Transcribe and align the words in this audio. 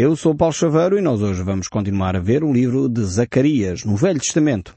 Eu 0.00 0.14
sou 0.14 0.32
Paulo 0.32 0.54
Chaveiro 0.54 0.96
e 0.96 1.02
nós 1.02 1.20
hoje 1.22 1.42
vamos 1.42 1.66
continuar 1.66 2.14
a 2.14 2.20
ver 2.20 2.44
o 2.44 2.52
livro 2.52 2.88
de 2.88 3.02
Zacarias, 3.02 3.84
no 3.84 3.96
Velho 3.96 4.20
Testamento. 4.20 4.76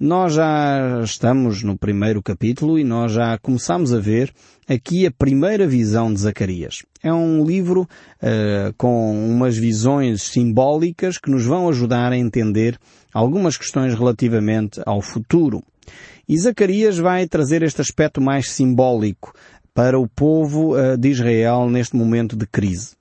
Nós 0.00 0.32
já 0.32 1.02
estamos 1.04 1.62
no 1.62 1.76
primeiro 1.76 2.22
capítulo 2.22 2.78
e 2.78 2.82
nós 2.82 3.12
já 3.12 3.36
começamos 3.36 3.92
a 3.92 4.00
ver 4.00 4.32
aqui 4.66 5.06
a 5.06 5.10
primeira 5.10 5.66
visão 5.66 6.10
de 6.10 6.18
Zacarias. 6.18 6.82
É 7.02 7.12
um 7.12 7.44
livro 7.44 7.82
uh, 7.82 8.72
com 8.78 9.12
umas 9.12 9.54
visões 9.54 10.22
simbólicas 10.22 11.18
que 11.18 11.30
nos 11.30 11.44
vão 11.44 11.68
ajudar 11.68 12.10
a 12.10 12.16
entender 12.16 12.78
algumas 13.12 13.58
questões 13.58 13.92
relativamente 13.92 14.80
ao 14.86 15.02
futuro. 15.02 15.62
E 16.26 16.38
Zacarias 16.38 16.96
vai 16.96 17.28
trazer 17.28 17.62
este 17.62 17.82
aspecto 17.82 18.18
mais 18.18 18.48
simbólico 18.48 19.34
para 19.74 19.98
o 19.98 20.08
povo 20.08 20.74
uh, 20.74 20.96
de 20.96 21.10
Israel 21.10 21.68
neste 21.68 21.94
momento 21.96 22.34
de 22.34 22.46
crise. 22.46 22.96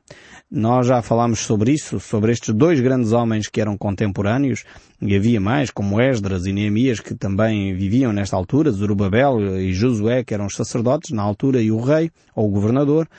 Nós 0.55 0.85
já 0.85 1.01
falámos 1.01 1.39
sobre 1.39 1.71
isso, 1.71 1.99
sobre 1.99 2.31
estes 2.31 2.53
dois 2.53 2.79
grandes 2.79 3.11
homens 3.11 3.47
que 3.47 3.59
eram 3.59 3.75
contemporâneos, 3.75 4.63
e 5.01 5.15
havia 5.15 5.41
mais, 5.41 5.71
como 5.71 5.99
Esdras 5.99 6.45
e 6.45 6.53
Neemias, 6.53 6.99
que 6.99 7.15
também 7.15 7.73
viviam 7.73 8.13
nesta 8.13 8.35
altura, 8.35 8.69
Zorobabel 8.69 9.57
e 9.57 9.73
Josué, 9.73 10.23
que 10.23 10.31
eram 10.31 10.45
os 10.45 10.55
sacerdotes 10.55 11.09
na 11.09 11.23
altura, 11.23 11.59
e 11.59 11.71
o 11.71 11.81
rei, 11.81 12.11
ou 12.35 12.49
o 12.49 12.51
governador, 12.51 13.09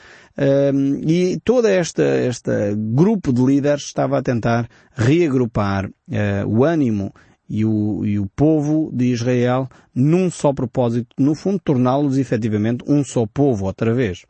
e 1.05 1.37
todo 1.43 1.67
este, 1.67 2.03
este 2.25 2.73
grupo 2.73 3.33
de 3.33 3.45
líderes 3.45 3.83
estava 3.83 4.17
a 4.17 4.23
tentar 4.23 4.69
reagrupar 4.95 5.87
uh, 5.87 5.91
o 6.47 6.63
ânimo 6.63 7.13
e 7.49 7.65
o, 7.65 8.05
e 8.05 8.17
o 8.17 8.27
povo 8.33 8.89
de 8.93 9.07
Israel 9.07 9.67
num 9.93 10.31
só 10.31 10.53
propósito, 10.53 11.13
no 11.19 11.35
fundo 11.35 11.59
torná-los 11.59 12.17
efetivamente 12.17 12.85
um 12.87 13.03
só 13.03 13.25
povo 13.25 13.65
outra 13.65 13.93
vez. 13.93 14.23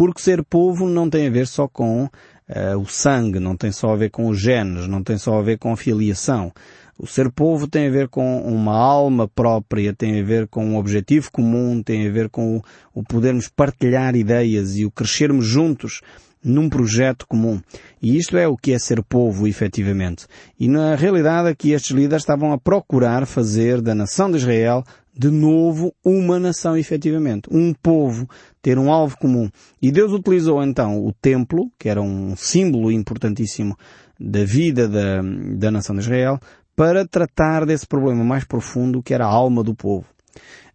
Porque 0.00 0.22
ser 0.22 0.42
povo 0.42 0.88
não 0.88 1.10
tem 1.10 1.26
a 1.26 1.30
ver 1.30 1.46
só 1.46 1.68
com 1.68 2.04
uh, 2.04 2.78
o 2.80 2.86
sangue, 2.86 3.38
não 3.38 3.54
tem 3.54 3.70
só 3.70 3.92
a 3.92 3.96
ver 3.96 4.08
com 4.08 4.30
os 4.30 4.40
genes, 4.40 4.88
não 4.88 5.02
tem 5.02 5.18
só 5.18 5.38
a 5.38 5.42
ver 5.42 5.58
com 5.58 5.74
a 5.74 5.76
filiação. 5.76 6.50
O 6.98 7.06
ser 7.06 7.30
povo 7.30 7.68
tem 7.68 7.86
a 7.86 7.90
ver 7.90 8.08
com 8.08 8.40
uma 8.40 8.74
alma 8.74 9.28
própria, 9.28 9.92
tem 9.92 10.18
a 10.18 10.24
ver 10.24 10.48
com 10.48 10.64
um 10.64 10.78
objetivo 10.78 11.30
comum, 11.30 11.82
tem 11.82 12.08
a 12.08 12.10
ver 12.10 12.30
com 12.30 12.56
o, 12.56 12.62
o 12.94 13.02
podermos 13.02 13.46
partilhar 13.48 14.16
ideias 14.16 14.74
e 14.74 14.86
o 14.86 14.90
crescermos 14.90 15.44
juntos 15.44 16.00
num 16.42 16.68
projeto 16.68 17.26
comum. 17.26 17.60
E 18.00 18.16
isto 18.16 18.36
é 18.36 18.48
o 18.48 18.56
que 18.56 18.72
é 18.72 18.78
ser 18.78 19.02
povo, 19.02 19.46
efetivamente. 19.46 20.26
E 20.58 20.68
na 20.68 20.94
realidade 20.94 21.48
aqui 21.48 21.72
estes 21.72 21.90
líderes 21.90 22.22
estavam 22.22 22.52
a 22.52 22.58
procurar 22.58 23.26
fazer 23.26 23.80
da 23.80 23.94
nação 23.94 24.30
de 24.30 24.38
Israel 24.38 24.84
de 25.16 25.30
novo 25.30 25.92
uma 26.04 26.38
nação 26.38 26.76
efetivamente, 26.76 27.48
um 27.50 27.74
povo, 27.74 28.28
ter 28.62 28.78
um 28.78 28.90
alvo 28.90 29.18
comum. 29.18 29.50
E 29.82 29.90
Deus 29.90 30.12
utilizou 30.12 30.62
então 30.62 31.04
o 31.04 31.12
templo, 31.12 31.70
que 31.78 31.88
era 31.88 32.00
um 32.00 32.34
símbolo 32.36 32.90
importantíssimo 32.90 33.76
da 34.18 34.44
vida 34.44 34.88
da, 34.88 35.20
da 35.56 35.70
nação 35.70 35.94
de 35.94 36.02
Israel, 36.02 36.38
para 36.74 37.06
tratar 37.06 37.66
desse 37.66 37.86
problema 37.86 38.24
mais 38.24 38.44
profundo 38.44 39.02
que 39.02 39.12
era 39.12 39.26
a 39.26 39.30
alma 39.30 39.62
do 39.62 39.74
povo. 39.74 40.06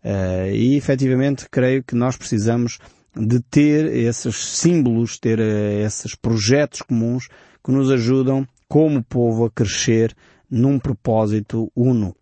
Uh, 0.04 0.54
e 0.54 0.78
efetivamente 0.78 1.48
creio 1.50 1.84
que 1.84 1.96
nós 1.96 2.16
precisamos 2.16 2.78
de 3.16 3.40
ter 3.40 3.86
esses 3.94 4.36
símbolos, 4.36 5.18
ter 5.18 5.40
uh, 5.40 5.86
esses 5.86 6.16
projetos 6.16 6.82
comuns 6.82 7.28
que 7.64 7.72
nos 7.72 7.90
ajudam 7.90 8.48
como 8.68 9.04
povo 9.04 9.46
a 9.46 9.50
crescer 9.50 10.16
num 10.50 10.78
propósito 10.78 11.72
uno. 11.76 12.16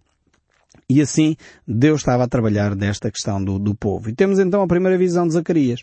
E 0.89 1.01
assim 1.01 1.35
Deus 1.67 2.01
estava 2.01 2.23
a 2.23 2.27
trabalhar 2.27 2.75
nesta 2.75 3.09
questão 3.09 3.43
do, 3.43 3.57
do 3.57 3.73
povo. 3.73 4.09
E 4.09 4.13
temos 4.13 4.39
então 4.39 4.61
a 4.61 4.67
primeira 4.67 4.97
visão 4.97 5.25
de 5.25 5.33
Zacarias, 5.33 5.81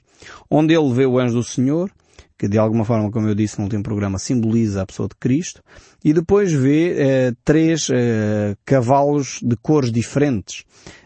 onde 0.48 0.74
ele 0.74 0.92
vê 0.92 1.06
o 1.06 1.18
anjo 1.18 1.34
do 1.34 1.42
Senhor, 1.42 1.90
que 2.38 2.48
de 2.48 2.58
alguma 2.58 2.84
forma, 2.84 3.10
como 3.10 3.28
eu 3.28 3.34
disse 3.34 3.58
no 3.58 3.64
último 3.64 3.82
programa, 3.82 4.18
simboliza 4.18 4.82
a 4.82 4.86
pessoa 4.86 5.08
de 5.08 5.14
Cristo, 5.16 5.62
e 6.02 6.12
depois 6.12 6.52
vê 6.52 6.94
eh, 6.96 7.32
três 7.44 7.88
eh, 7.90 8.56
cavalos 8.64 9.40
de 9.42 9.56
cores 9.56 9.92
diferentes. 9.92 10.64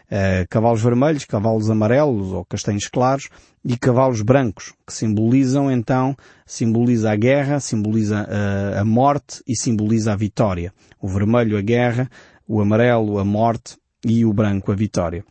Eh, 0.09 0.45
cavalos 0.49 0.81
vermelhos, 0.81 1.25
cavalos 1.25 1.69
amarelos 1.69 2.31
ou 2.31 2.45
castanhos 2.45 2.87
claros 2.87 3.29
e 3.63 3.75
cavalos 3.75 4.21
brancos, 4.21 4.73
que 4.85 4.93
simbolizam 4.93 5.71
então, 5.71 6.15
simboliza 6.45 7.11
a 7.11 7.15
guerra, 7.15 7.59
simboliza 7.59 8.27
eh, 8.29 8.79
a 8.79 8.85
morte 8.85 9.41
e 9.47 9.55
simboliza 9.55 10.13
a 10.13 10.15
vitória. 10.15 10.71
O 11.01 11.07
vermelho 11.07 11.57
a 11.57 11.61
guerra, 11.61 12.09
o 12.47 12.61
amarelo 12.61 13.17
a 13.17 13.25
morte 13.25 13.77
e 14.05 14.23
o 14.23 14.31
branco 14.31 14.71
a 14.71 14.75
vitória. 14.75 15.25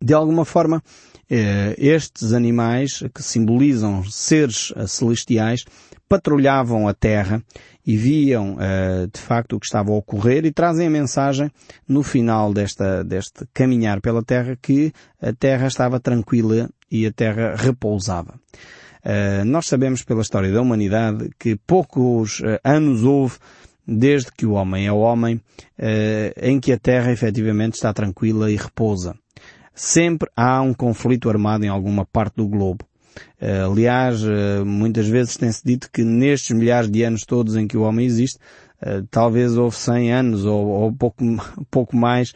De 0.00 0.14
alguma 0.14 0.46
forma, 0.46 0.82
eh, 1.30 1.74
estes 1.76 2.32
animais, 2.32 3.02
que 3.14 3.22
simbolizam 3.22 4.02
seres 4.04 4.72
celestiais, 4.86 5.64
patrulhavam 6.08 6.86
a 6.88 6.94
Terra 6.94 7.42
e 7.86 7.96
viam 7.96 8.56
eh, 8.60 9.06
de 9.12 9.20
facto 9.20 9.56
o 9.56 9.60
que 9.60 9.66
estava 9.66 9.90
a 9.90 9.94
ocorrer 9.94 10.44
e 10.44 10.52
trazem 10.52 10.86
a 10.86 10.90
mensagem 10.90 11.50
no 11.86 12.02
final 12.02 12.52
desta, 12.52 13.02
deste 13.04 13.46
caminhar 13.52 14.00
pela 14.00 14.22
Terra 14.22 14.56
que 14.60 14.92
a 15.20 15.32
Terra 15.32 15.66
estava 15.66 16.00
tranquila 16.00 16.68
e 16.90 17.06
a 17.06 17.12
Terra 17.12 17.54
repousava. 17.56 18.34
nós 19.44 19.66
sabemos 19.66 20.02
pela 20.02 20.22
história 20.22 20.52
da 20.52 20.62
humanidade 20.62 21.28
que 21.38 21.56
poucos 21.66 22.40
anos 22.62 23.02
houve 23.02 23.36
desde 23.86 24.32
que 24.32 24.46
o 24.46 24.52
homem 24.52 24.86
é 24.86 24.92
homem, 24.92 25.40
eh, 25.78 26.34
em 26.40 26.58
que 26.58 26.72
a 26.72 26.78
Terra 26.78 27.12
efetivamente 27.12 27.74
está 27.74 27.92
tranquila 27.92 28.50
e 28.50 28.56
repousa. 28.56 29.14
Sempre 29.74 30.30
há 30.36 30.62
um 30.62 30.72
conflito 30.72 31.28
armado 31.28 31.64
em 31.64 31.68
alguma 31.68 32.04
parte 32.04 32.36
do 32.36 32.48
globo. 32.48 32.84
Eh, 33.40 33.60
aliás, 33.60 34.22
eh, 34.22 34.64
muitas 34.64 35.08
vezes 35.08 35.36
tem-se 35.36 35.62
dito 35.64 35.90
que 35.90 36.02
nestes 36.02 36.56
milhares 36.56 36.90
de 36.90 37.02
anos 37.02 37.24
todos 37.24 37.56
em 37.56 37.66
que 37.66 37.76
o 37.76 37.82
homem 37.82 38.06
existe, 38.06 38.38
talvez 39.10 39.56
houve 39.56 39.74
100 39.74 40.12
anos 40.12 40.44
ou, 40.44 40.66
ou 40.66 40.92
pouco, 40.92 41.24
pouco 41.70 41.96
mais 41.96 42.34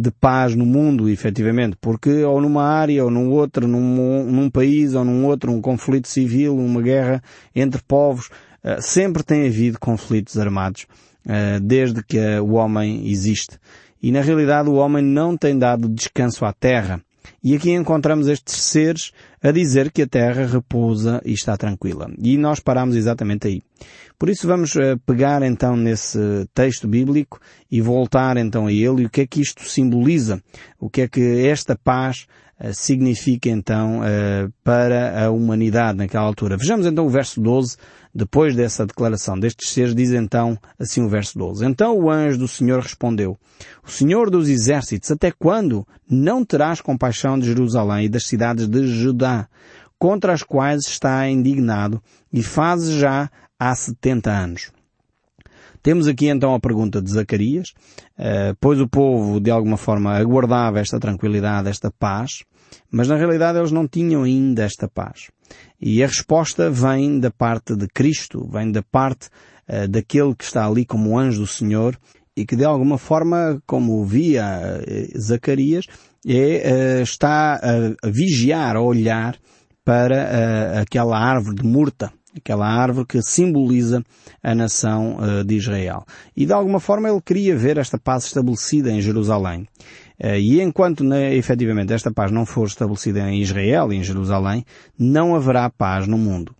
de 0.00 0.10
paz 0.12 0.54
no 0.54 0.64
mundo, 0.64 1.06
efetivamente, 1.06 1.76
porque 1.78 2.24
ou 2.24 2.40
numa 2.40 2.62
área 2.62 3.04
ou 3.04 3.10
num 3.10 3.30
outro, 3.30 3.68
num, 3.68 4.24
num 4.24 4.48
país 4.48 4.94
ou 4.94 5.04
num 5.04 5.26
outro, 5.26 5.52
um 5.52 5.60
conflito 5.60 6.08
civil, 6.08 6.56
uma 6.56 6.80
guerra 6.80 7.20
entre 7.54 7.82
povos, 7.82 8.30
eh, 8.66 8.80
sempre 8.80 9.22
tem 9.22 9.46
havido 9.46 9.78
conflitos 9.78 10.36
armados, 10.36 10.86
eh, 11.24 11.60
desde 11.62 12.02
que 12.02 12.18
o 12.40 12.54
homem 12.54 13.08
existe. 13.08 13.60
E 14.02 14.10
na 14.10 14.20
realidade 14.20 14.68
o 14.68 14.74
homem 14.74 15.04
não 15.04 15.36
tem 15.36 15.56
dado 15.56 15.88
descanso 15.88 16.44
à 16.44 16.52
terra. 16.52 17.00
E 17.46 17.54
aqui 17.54 17.70
encontramos 17.70 18.26
estes 18.26 18.56
seres 18.56 19.12
a 19.40 19.52
dizer 19.52 19.92
que 19.92 20.02
a 20.02 20.06
terra 20.08 20.44
repousa 20.44 21.22
e 21.24 21.32
está 21.32 21.56
tranquila. 21.56 22.10
E 22.18 22.36
nós 22.36 22.58
paramos 22.58 22.96
exatamente 22.96 23.46
aí. 23.46 23.62
Por 24.18 24.28
isso 24.28 24.48
vamos 24.48 24.74
eh, 24.74 24.96
pegar 25.06 25.44
então 25.44 25.76
nesse 25.76 26.18
texto 26.52 26.88
bíblico 26.88 27.38
e 27.70 27.80
voltar 27.80 28.36
então 28.36 28.66
a 28.66 28.72
ele 28.72 29.02
e 29.02 29.06
o 29.06 29.08
que 29.08 29.20
é 29.20 29.26
que 29.28 29.40
isto 29.40 29.62
simboliza. 29.62 30.42
O 30.80 30.90
que 30.90 31.02
é 31.02 31.06
que 31.06 31.46
esta 31.46 31.76
paz 31.76 32.26
significa 32.72 33.50
então 33.50 34.00
para 34.64 35.26
a 35.26 35.30
humanidade 35.30 35.98
naquela 35.98 36.24
altura. 36.24 36.56
Vejamos 36.56 36.86
então 36.86 37.04
o 37.04 37.10
verso 37.10 37.38
12 37.38 37.76
depois 38.16 38.56
dessa 38.56 38.86
declaração 38.86 39.38
destes 39.38 39.68
seres, 39.68 39.94
diz 39.94 40.10
então 40.10 40.58
assim 40.78 41.02
o 41.02 41.08
verso 41.08 41.38
12. 41.38 41.66
Então 41.66 41.98
o 41.98 42.10
anjo 42.10 42.38
do 42.38 42.48
Senhor 42.48 42.80
respondeu, 42.80 43.38
O 43.86 43.90
Senhor 43.90 44.30
dos 44.30 44.48
exércitos, 44.48 45.10
até 45.10 45.30
quando 45.30 45.86
não 46.08 46.42
terás 46.42 46.80
compaixão 46.80 47.35
de 47.38 47.46
Jerusalém 47.46 48.06
e 48.06 48.08
das 48.08 48.26
cidades 48.26 48.66
de 48.66 48.86
Judá, 48.86 49.48
contra 49.98 50.32
as 50.32 50.42
quais 50.42 50.86
está 50.86 51.28
indignado 51.28 52.02
e 52.32 52.42
fazes 52.42 52.94
já 52.94 53.30
há 53.58 53.74
setenta 53.74 54.30
anos? 54.30 54.70
Temos 55.82 56.08
aqui 56.08 56.26
então 56.26 56.52
a 56.52 56.58
pergunta 56.58 57.00
de 57.00 57.08
Zacarias, 57.08 57.72
eh, 58.18 58.54
pois 58.60 58.80
o 58.80 58.88
povo 58.88 59.38
de 59.40 59.52
alguma 59.52 59.76
forma 59.76 60.16
aguardava 60.16 60.80
esta 60.80 60.98
tranquilidade, 60.98 61.68
esta 61.68 61.92
paz, 61.92 62.42
mas 62.90 63.06
na 63.06 63.14
realidade 63.14 63.58
eles 63.58 63.70
não 63.70 63.86
tinham 63.86 64.24
ainda 64.24 64.64
esta 64.64 64.88
paz. 64.88 65.30
E 65.80 66.02
a 66.02 66.06
resposta 66.08 66.68
vem 66.70 67.20
da 67.20 67.30
parte 67.30 67.76
de 67.76 67.86
Cristo, 67.86 68.48
vem 68.50 68.72
da 68.72 68.82
parte 68.82 69.28
uh, 69.68 69.86
daquele 69.86 70.34
que 70.34 70.42
está 70.42 70.66
ali 70.66 70.84
como 70.84 71.16
anjo 71.16 71.40
do 71.40 71.46
Senhor 71.46 71.96
e 72.36 72.44
que 72.44 72.56
de 72.56 72.64
alguma 72.64 72.98
forma, 72.98 73.60
como 73.66 74.04
via 74.04 74.44
uh, 74.44 75.20
Zacarias, 75.20 75.86
é, 76.26 76.98
uh, 76.98 77.02
está 77.02 77.54
a, 77.54 78.08
vigiar, 78.08 78.76
a 78.76 78.80
olhar 78.80 79.36
para 79.84 80.80
aquela 80.80 81.16
árvore 81.16 81.54
de 81.54 81.64
murta, 81.64 82.12
aquela 82.36 82.66
árvore 82.66 83.06
que 83.06 83.22
simboliza 83.22 84.02
a 84.42 84.52
nação 84.52 85.18
de 85.46 85.54
Israel. 85.54 86.04
E 86.36 86.44
de 86.44 86.52
alguma 86.52 86.80
forma 86.80 87.08
ele 87.08 87.20
queria 87.24 87.56
ver 87.56 87.78
esta 87.78 87.96
paz 87.96 88.24
estabelecida 88.24 88.90
em 88.90 89.00
Jerusalém. 89.00 89.64
Eh, 90.18 90.40
e 90.40 90.60
enquanto 90.60 91.04
né, 91.04 91.34
efetivamente 91.34 91.92
esta 91.92 92.10
paz 92.10 92.30
não 92.30 92.46
for 92.46 92.66
estabelecida 92.66 93.20
em 93.30 93.40
Israel 93.40 93.92
e 93.92 93.96
em 93.96 94.02
Jerusalém, 94.02 94.64
não 94.98 95.34
haverá 95.34 95.68
paz 95.70 96.06
no 96.06 96.18
mundo. 96.18 96.54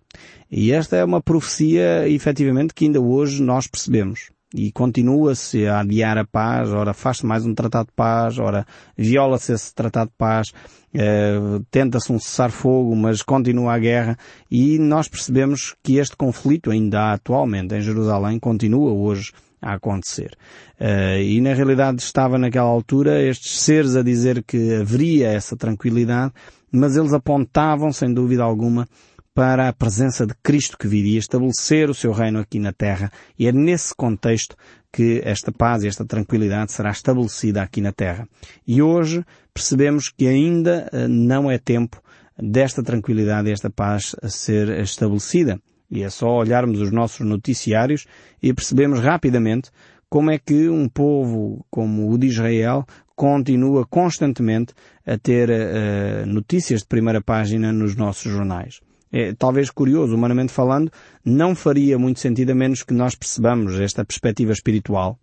E 0.49 0.71
esta 0.71 0.95
é 0.95 1.03
uma 1.03 1.21
profecia, 1.21 2.07
efetivamente, 2.07 2.73
que 2.73 2.85
ainda 2.85 3.01
hoje 3.01 3.41
nós 3.43 3.67
percebemos. 3.67 4.29
E 4.55 4.71
continua-se 4.71 5.67
a 5.67 5.81
adiar 5.81 6.17
a 6.17 6.25
paz, 6.25 6.69
ora 6.71 6.93
faz-se 6.93 7.25
mais 7.25 7.45
um 7.45 7.53
tratado 7.53 7.87
de 7.87 7.93
paz, 7.93 8.39
ora 8.39 8.65
viola-se 8.97 9.51
esse 9.51 9.75
tratado 9.75 10.09
de 10.09 10.15
paz, 10.17 10.53
eh, 10.93 11.37
tenta-se 11.69 12.13
um 12.13 12.17
cessar-fogo, 12.17 12.95
mas 12.95 13.21
continua 13.21 13.73
a 13.73 13.79
guerra, 13.79 14.17
e 14.49 14.79
nós 14.79 15.09
percebemos 15.09 15.75
que 15.83 15.97
este 15.97 16.15
conflito 16.15 16.71
ainda 16.71 17.11
atualmente 17.11 17.75
em 17.75 17.81
Jerusalém, 17.81 18.39
continua 18.39 18.93
hoje 18.93 19.33
a 19.61 19.73
acontecer. 19.73 20.37
Uh, 20.79 21.19
e 21.19 21.41
na 21.41 21.53
realidade 21.53 22.01
estava 22.01 22.37
naquela 22.37 22.67
altura 22.67 23.21
estes 23.21 23.59
seres 23.59 23.95
a 23.95 24.03
dizer 24.03 24.43
que 24.43 24.75
haveria 24.75 25.29
essa 25.29 25.57
tranquilidade, 25.57 26.31
mas 26.71 26.95
eles 26.95 27.13
apontavam, 27.13 27.91
sem 27.91 28.13
dúvida 28.13 28.43
alguma, 28.43 28.87
para 29.37 29.67
a 29.67 29.73
presença 29.73 30.25
de 30.25 30.33
Cristo 30.41 30.75
que 30.75 30.87
viria 30.87 31.19
estabelecer 31.19 31.91
o 31.91 31.93
seu 31.93 32.11
reino 32.11 32.39
aqui 32.39 32.57
na 32.57 32.73
Terra. 32.73 33.11
E 33.37 33.47
é 33.47 33.51
nesse 33.51 33.93
contexto 33.93 34.55
que 34.91 35.21
esta 35.23 35.51
paz 35.51 35.83
e 35.83 35.87
esta 35.87 36.03
tranquilidade 36.03 36.71
será 36.71 36.89
estabelecida 36.89 37.61
aqui 37.61 37.79
na 37.79 37.91
Terra. 37.91 38.27
E 38.65 38.81
hoje 38.81 39.23
percebemos 39.53 40.09
que 40.09 40.27
ainda 40.27 40.89
uh, 40.91 41.07
não 41.07 41.51
é 41.51 41.59
tempo 41.59 42.01
desta 42.35 42.81
tranquilidade 42.81 43.47
e 43.47 43.51
esta 43.51 43.69
paz 43.69 44.15
a 44.23 44.27
ser 44.27 44.69
estabelecida. 44.79 45.61
E 45.91 46.01
é 46.01 46.09
só 46.09 46.29
olharmos 46.29 46.81
os 46.81 46.91
nossos 46.91 47.23
noticiários 47.23 48.07
e 48.41 48.51
percebemos 48.51 49.01
rapidamente 49.01 49.69
como 50.09 50.31
é 50.31 50.39
que 50.39 50.67
um 50.67 50.89
povo 50.89 51.63
como 51.69 52.11
o 52.11 52.17
de 52.17 52.25
Israel 52.25 52.87
continua 53.15 53.85
constantemente 53.85 54.73
a 55.05 55.15
ter 55.15 55.47
uh, 55.47 56.25
notícias 56.25 56.81
de 56.81 56.87
primeira 56.87 57.21
página 57.21 57.71
nos 57.71 57.95
nossos 57.95 58.31
jornais. 58.31 58.79
É 59.11 59.33
talvez 59.33 59.69
curioso, 59.69 60.15
humanamente 60.15 60.51
falando, 60.51 60.91
não 61.23 61.55
faria 61.55 61.97
muito 61.97 62.19
sentido 62.19 62.51
a 62.51 62.55
menos 62.55 62.83
que 62.83 62.93
nós 62.93 63.15
percebamos 63.15 63.79
esta 63.79 64.03
perspectiva 64.03 64.51
espiritual. 64.51 65.17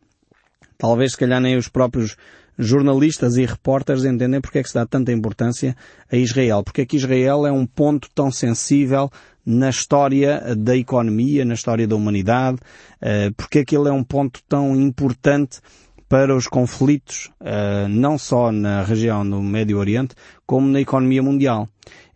Talvez, 0.78 1.12
se 1.12 1.18
calhar, 1.18 1.40
nem 1.40 1.56
os 1.56 1.68
próprios 1.68 2.16
jornalistas 2.58 3.36
e 3.36 3.44
repórteres 3.44 4.04
entendem 4.04 4.40
porque 4.40 4.58
é 4.58 4.62
que 4.62 4.68
se 4.68 4.74
dá 4.74 4.86
tanta 4.86 5.12
importância 5.12 5.76
a 6.10 6.16
Israel. 6.16 6.62
Porque 6.62 6.82
é 6.82 6.86
que 6.86 6.96
Israel 6.96 7.46
é 7.46 7.52
um 7.52 7.66
ponto 7.66 8.08
tão 8.14 8.30
sensível 8.30 9.10
na 9.44 9.70
história 9.70 10.54
da 10.56 10.76
economia, 10.76 11.44
na 11.44 11.54
história 11.54 11.86
da 11.86 11.96
humanidade, 11.96 12.58
eh, 13.00 13.30
porque 13.36 13.60
é 13.60 13.64
que 13.64 13.76
ele 13.76 13.88
é 13.88 13.92
um 13.92 14.04
ponto 14.04 14.40
tão 14.48 14.74
importante 14.74 15.60
para 16.08 16.34
os 16.34 16.46
conflitos, 16.46 17.30
eh, 17.40 17.86
não 17.88 18.16
só 18.16 18.50
na 18.50 18.82
região 18.82 19.28
do 19.28 19.42
Médio 19.42 19.78
Oriente, 19.78 20.14
como 20.46 20.68
na 20.68 20.80
economia 20.80 21.22
mundial. 21.22 21.68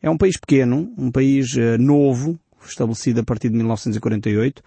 É 0.03 0.09
um 0.09 0.17
país 0.17 0.37
pequeno, 0.37 0.93
um 0.97 1.11
país 1.11 1.57
eh, 1.57 1.77
novo, 1.79 2.39
estabelecido 2.67 3.21
a 3.21 3.25
partir 3.25 3.49
de 3.49 3.57
1948, 3.57 4.63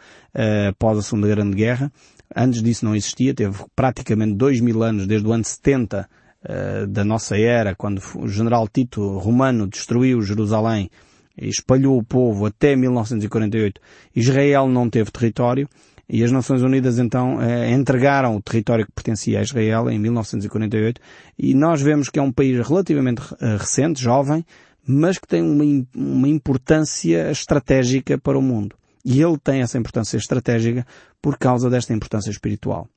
após 0.70 0.98
a 0.98 1.02
Segunda 1.02 1.28
Grande 1.28 1.56
Guerra, 1.56 1.92
Antes 2.36 2.64
disso 2.64 2.86
não 2.86 2.96
existia, 2.96 3.34
teve 3.34 3.58
praticamente 3.76 4.36
dois 4.36 4.62
mil 4.62 4.84
anos, 4.84 5.06
desde 5.06 5.28
o 5.28 5.34
ano 5.34 5.44
70 5.44 6.08
uh, 6.44 6.88
da 6.88 7.04
nossa 7.04 7.38
era, 7.38 7.76
quando 7.76 8.02
o 8.16 8.28
general 8.28 8.68
Tito 8.68 9.18
Romano 9.18 9.68
destruiu 9.68 10.22
Jerusalém 10.22 10.90
e 11.38 11.50
espalhou 11.50 11.98
o 11.98 12.04
povo 12.04 12.46
até 12.46 12.76
1948. 12.76 13.82
Israel 14.16 14.68
não 14.70 14.90
teve 14.90 15.12
território 15.12 15.68
e 16.08 16.24
as 16.24 16.32
Nações 16.32 16.62
Unidas 16.62 17.00
então 17.00 17.42
eh, 17.42 17.72
entregaram 17.72 18.36
o 18.36 18.42
território 18.42 18.86
que 18.86 18.92
pertencia 18.92 19.40
a 19.40 19.44
Israel 19.44 19.90
em 19.90 19.98
1948 19.98 21.00
e 21.40 21.54
nós 21.54 21.82
vemos 21.82 22.10
que 22.10 22.20
é 22.20 22.22
um 22.22 22.34
país 22.34 22.68
relativamente 22.68 23.22
uh, 23.22 23.58
recente, 23.58 24.02
jovem, 24.02 24.46
mas 24.88 25.18
que 25.18 25.28
tem 25.28 25.42
uma, 25.42 25.64
uma 25.96 26.28
importância 26.28 27.32
estratégica 27.32 28.18
para 28.18 28.38
o 28.38 28.42
mundo. 28.42 28.76
E 29.04 29.22
ele 29.22 29.38
tem 29.38 29.62
essa 29.62 29.78
importância 29.78 30.18
estratégica 30.18 30.86
por 31.22 31.38
causa 31.38 31.70
desta 31.70 31.94
importância 31.94 32.30
espiritual. 32.30 32.88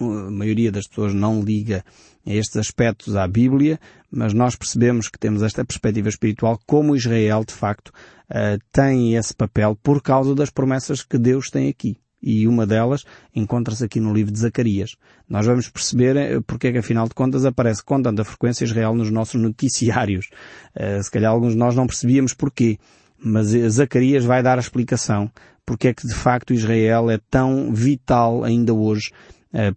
A 0.00 0.30
maioria 0.30 0.70
das 0.70 0.86
pessoas 0.86 1.12
não 1.12 1.42
liga 1.42 1.84
a 2.24 2.32
estes 2.32 2.56
aspectos 2.56 3.16
à 3.16 3.26
Bíblia, 3.26 3.80
mas 4.10 4.32
nós 4.32 4.54
percebemos 4.54 5.08
que 5.08 5.18
temos 5.18 5.42
esta 5.42 5.64
perspectiva 5.64 6.08
espiritual 6.08 6.58
como 6.66 6.94
Israel, 6.94 7.44
de 7.44 7.52
facto, 7.52 7.92
eh, 8.30 8.58
tem 8.70 9.16
esse 9.16 9.34
papel 9.34 9.76
por 9.82 10.00
causa 10.00 10.34
das 10.34 10.50
promessas 10.50 11.02
que 11.02 11.18
Deus 11.18 11.50
tem 11.50 11.68
aqui. 11.68 11.98
E 12.22 12.48
uma 12.48 12.66
delas 12.66 13.04
encontra-se 13.34 13.84
aqui 13.84 14.00
no 14.00 14.12
livro 14.12 14.32
de 14.32 14.38
Zacarias. 14.40 14.96
Nós 15.28 15.46
vamos 15.46 15.68
perceber 15.68 16.16
eh, 16.16 16.40
porque 16.46 16.68
é 16.68 16.72
que 16.72 16.78
afinal 16.78 17.08
de 17.08 17.14
contas 17.14 17.44
aparece 17.44 17.82
com 17.82 18.02
tanta 18.02 18.24
frequência 18.24 18.64
Israel 18.64 18.94
nos 18.94 19.10
nossos 19.10 19.38
noticiários. 19.40 20.28
Eh, 20.74 21.02
se 21.02 21.10
calhar 21.10 21.32
alguns 21.32 21.52
de 21.52 21.58
nós 21.58 21.74
não 21.74 21.86
percebíamos 21.86 22.34
porquê 22.34 22.78
mas 23.20 23.48
Zacarias 23.48 24.24
vai 24.24 24.42
dar 24.42 24.58
a 24.58 24.60
explicação 24.60 25.30
porque 25.66 25.88
é 25.88 25.94
que 25.94 26.06
de 26.06 26.14
facto 26.14 26.54
Israel 26.54 27.10
é 27.10 27.18
tão 27.30 27.74
vital 27.74 28.44
ainda 28.44 28.72
hoje 28.72 29.10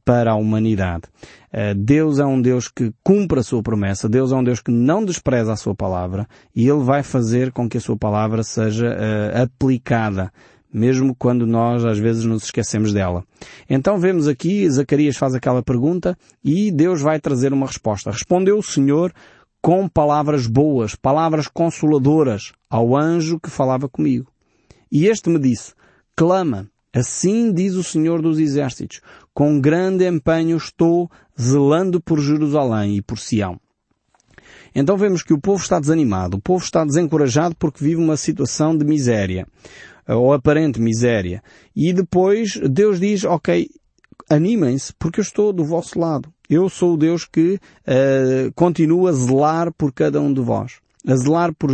para 0.05 0.31
a 0.31 0.35
humanidade. 0.35 1.03
Deus 1.75 2.19
é 2.19 2.25
um 2.25 2.41
Deus 2.41 2.67
que 2.67 2.93
cumpre 3.03 3.39
a 3.39 3.43
sua 3.43 3.63
promessa, 3.63 4.07
Deus 4.07 4.31
é 4.31 4.35
um 4.35 4.43
Deus 4.43 4.61
que 4.61 4.71
não 4.71 5.03
despreza 5.03 5.51
a 5.51 5.55
sua 5.55 5.73
palavra 5.73 6.27
e 6.55 6.69
Ele 6.69 6.83
vai 6.83 7.03
fazer 7.03 7.51
com 7.51 7.67
que 7.67 7.77
a 7.77 7.81
sua 7.81 7.97
palavra 7.97 8.43
seja 8.43 8.95
aplicada 9.33 10.31
mesmo 10.73 11.15
quando 11.15 11.45
nós 11.45 11.83
às 11.83 11.97
vezes 11.97 12.25
nos 12.25 12.43
esquecemos 12.43 12.93
dela. 12.93 13.23
Então 13.69 13.97
vemos 13.97 14.27
aqui, 14.27 14.69
Zacarias 14.69 15.17
faz 15.17 15.33
aquela 15.33 15.61
pergunta 15.61 16.17
e 16.43 16.71
Deus 16.71 17.01
vai 17.01 17.19
trazer 17.19 17.53
uma 17.53 17.67
resposta. 17.67 18.11
Respondeu 18.11 18.57
o 18.57 18.63
Senhor 18.63 19.13
com 19.61 19.87
palavras 19.87 20.47
boas, 20.47 20.95
palavras 20.95 21.47
consoladoras 21.47 22.51
ao 22.69 22.97
anjo 22.97 23.39
que 23.39 23.49
falava 23.49 23.87
comigo. 23.87 24.27
E 24.91 25.05
este 25.05 25.29
me 25.29 25.39
disse, 25.39 25.73
clama, 26.15 26.67
assim 26.93 27.53
diz 27.53 27.75
o 27.75 27.83
Senhor 27.83 28.21
dos 28.21 28.39
Exércitos, 28.39 29.01
com 29.33 29.61
grande 29.61 30.07
empenho 30.07 30.57
estou 30.57 31.09
zelando 31.39 32.01
por 32.01 32.19
Jerusalém 32.19 32.97
e 32.97 33.01
por 33.01 33.19
Sião. 33.19 33.59
Então 34.73 34.97
vemos 34.97 35.21
que 35.21 35.33
o 35.33 35.39
povo 35.39 35.61
está 35.61 35.79
desanimado, 35.79 36.37
o 36.37 36.41
povo 36.41 36.63
está 36.63 36.83
desencorajado 36.83 37.55
porque 37.55 37.83
vive 37.83 38.01
uma 38.01 38.17
situação 38.17 38.75
de 38.75 38.85
miséria, 38.85 39.45
ou 40.15 40.33
aparente 40.33 40.79
miséria. 40.79 41.43
E 41.75 41.93
depois 41.93 42.59
Deus 42.69 42.99
diz, 42.99 43.23
ok, 43.23 43.69
animem-se 44.29 44.93
porque 44.93 45.19
eu 45.19 45.23
estou 45.23 45.53
do 45.53 45.63
vosso 45.63 45.99
lado. 45.99 46.31
Eu 46.49 46.69
sou 46.69 46.93
o 46.93 46.97
Deus 46.97 47.25
que 47.25 47.55
uh, 47.55 48.51
continua 48.55 49.09
a 49.09 49.13
zelar 49.13 49.71
por 49.73 49.93
cada 49.93 50.19
um 50.19 50.33
de 50.33 50.41
vós. 50.41 50.79
A 51.07 51.15
zelar 51.15 51.53
por 51.53 51.71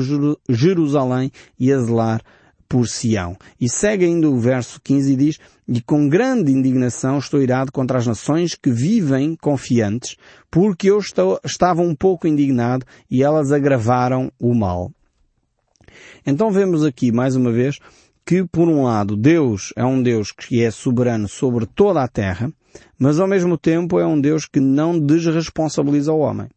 Jerusalém 0.50 1.32
e 1.60 1.72
a 1.72 1.80
zelar 1.80 2.22
por 2.68 2.88
Sião. 2.88 3.38
E 3.60 3.70
segue 3.70 4.06
ainda 4.06 4.30
o 4.30 4.38
verso 4.38 4.80
15 4.84 5.14
e 5.14 5.16
diz, 5.16 5.40
e 5.68 5.82
com 5.82 6.08
grande 6.08 6.52
indignação 6.52 7.18
estou 7.18 7.42
irado 7.42 7.72
contra 7.72 7.98
as 7.98 8.08
nações 8.08 8.56
que 8.56 8.70
vivem 8.70 9.36
confiantes, 9.36 10.16
porque 10.52 10.90
eu 10.90 11.00
estou, 11.00 11.40
estava 11.44 11.82
um 11.82 11.96
pouco 11.96 12.28
indignado 12.28 12.86
e 13.10 13.24
elas 13.24 13.52
agravaram 13.52 14.32
o 14.40 14.54
mal. 14.54 14.92
Então 16.26 16.52
vemos 16.52 16.84
aqui, 16.84 17.12
mais 17.12 17.36
uma 17.36 17.52
vez, 17.52 17.80
que 18.28 18.44
por 18.44 18.68
um 18.68 18.84
lado 18.84 19.16
Deus 19.16 19.72
é 19.74 19.86
um 19.86 20.04
Deus 20.04 20.34
que 20.34 20.62
é 20.62 20.70
soberano 20.70 21.30
sobre 21.30 21.66
toda 21.66 22.04
a 22.04 22.10
terra, 22.10 22.52
mas 23.00 23.22
ao 23.22 23.28
mesmo 23.28 23.58
tempo 23.58 23.98
é 23.98 24.06
um 24.06 24.20
Deus 24.20 24.46
que 24.46 24.60
não 24.60 25.00
desresponsabiliza 25.00 26.12
o 26.12 26.20
homem. 26.20 26.50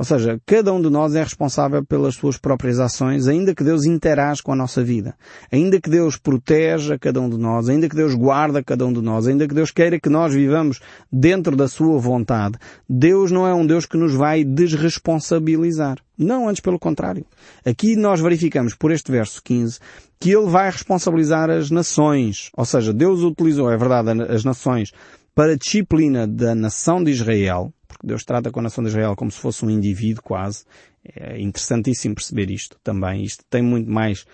Ou 0.00 0.04
seja, 0.04 0.40
cada 0.46 0.72
um 0.72 0.80
de 0.80 0.88
nós 0.88 1.14
é 1.14 1.22
responsável 1.22 1.84
pelas 1.84 2.14
suas 2.14 2.38
próprias 2.38 2.80
ações, 2.80 3.28
ainda 3.28 3.54
que 3.54 3.62
Deus 3.62 3.84
interage 3.84 4.42
com 4.42 4.50
a 4.50 4.56
nossa 4.56 4.82
vida. 4.82 5.14
Ainda 5.52 5.78
que 5.78 5.90
Deus 5.90 6.16
proteja 6.16 6.98
cada 6.98 7.20
um 7.20 7.28
de 7.28 7.36
nós, 7.36 7.68
ainda 7.68 7.86
que 7.86 7.94
Deus 7.94 8.14
guarda 8.14 8.64
cada 8.64 8.86
um 8.86 8.94
de 8.94 9.02
nós, 9.02 9.28
ainda 9.28 9.46
que 9.46 9.52
Deus 9.54 9.70
queira 9.70 10.00
que 10.00 10.08
nós 10.08 10.32
vivamos 10.32 10.80
dentro 11.12 11.54
da 11.54 11.68
sua 11.68 11.98
vontade, 11.98 12.56
Deus 12.88 13.30
não 13.30 13.46
é 13.46 13.52
um 13.52 13.66
Deus 13.66 13.84
que 13.84 13.98
nos 13.98 14.14
vai 14.14 14.42
desresponsabilizar. 14.42 15.98
Não, 16.16 16.48
antes 16.48 16.62
pelo 16.62 16.78
contrário. 16.78 17.26
Aqui 17.62 17.94
nós 17.94 18.22
verificamos 18.22 18.74
por 18.74 18.92
este 18.92 19.12
verso 19.12 19.42
15 19.44 19.80
que 20.18 20.30
Ele 20.30 20.46
vai 20.46 20.70
responsabilizar 20.70 21.50
as 21.50 21.70
nações. 21.70 22.48
Ou 22.56 22.64
seja, 22.64 22.94
Deus 22.94 23.20
utilizou, 23.20 23.70
é 23.70 23.76
verdade, 23.76 24.22
as 24.32 24.44
nações 24.44 24.92
para 25.34 25.52
a 25.52 25.56
disciplina 25.56 26.26
da 26.26 26.54
nação 26.54 27.04
de 27.04 27.10
Israel, 27.10 27.70
porque 27.90 28.06
Deus 28.06 28.24
trata 28.24 28.50
com 28.50 28.60
a 28.60 28.62
nação 28.62 28.82
de 28.82 28.90
Israel 28.90 29.14
como 29.16 29.30
se 29.30 29.38
fosse 29.38 29.64
um 29.64 29.70
indivíduo 29.70 30.22
quase. 30.22 30.64
É 31.04 31.40
interessantíssimo 31.40 32.14
perceber 32.14 32.50
isto 32.50 32.78
também. 32.82 33.24
Isto 33.24 33.44
tem 33.50 33.62
muito 33.62 33.90
mais 33.90 34.24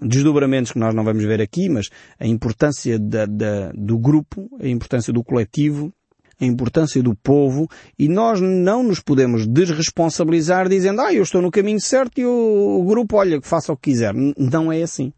desdobramentos 0.00 0.72
que 0.72 0.78
nós 0.78 0.94
não 0.94 1.04
vamos 1.04 1.24
ver 1.24 1.40
aqui, 1.40 1.68
mas 1.68 1.88
a 2.18 2.26
importância 2.26 2.98
da, 2.98 3.26
da, 3.26 3.72
do 3.72 3.98
grupo, 3.98 4.50
a 4.60 4.66
importância 4.66 5.12
do 5.12 5.22
coletivo, 5.22 5.92
a 6.40 6.44
importância 6.44 7.02
do 7.02 7.14
povo, 7.14 7.68
e 7.98 8.08
nós 8.08 8.40
não 8.40 8.82
nos 8.82 9.00
podemos 9.00 9.46
desresponsabilizar 9.46 10.68
dizendo, 10.68 11.00
ah, 11.00 11.12
eu 11.12 11.22
estou 11.22 11.40
no 11.40 11.50
caminho 11.50 11.80
certo 11.80 12.20
e 12.20 12.26
o, 12.26 12.80
o 12.80 12.84
grupo, 12.84 13.16
olha, 13.16 13.40
que 13.40 13.46
faça 13.46 13.72
o 13.72 13.76
que 13.76 13.90
quiser. 13.90 14.12
Não 14.36 14.72
é 14.72 14.82
assim. 14.82 15.12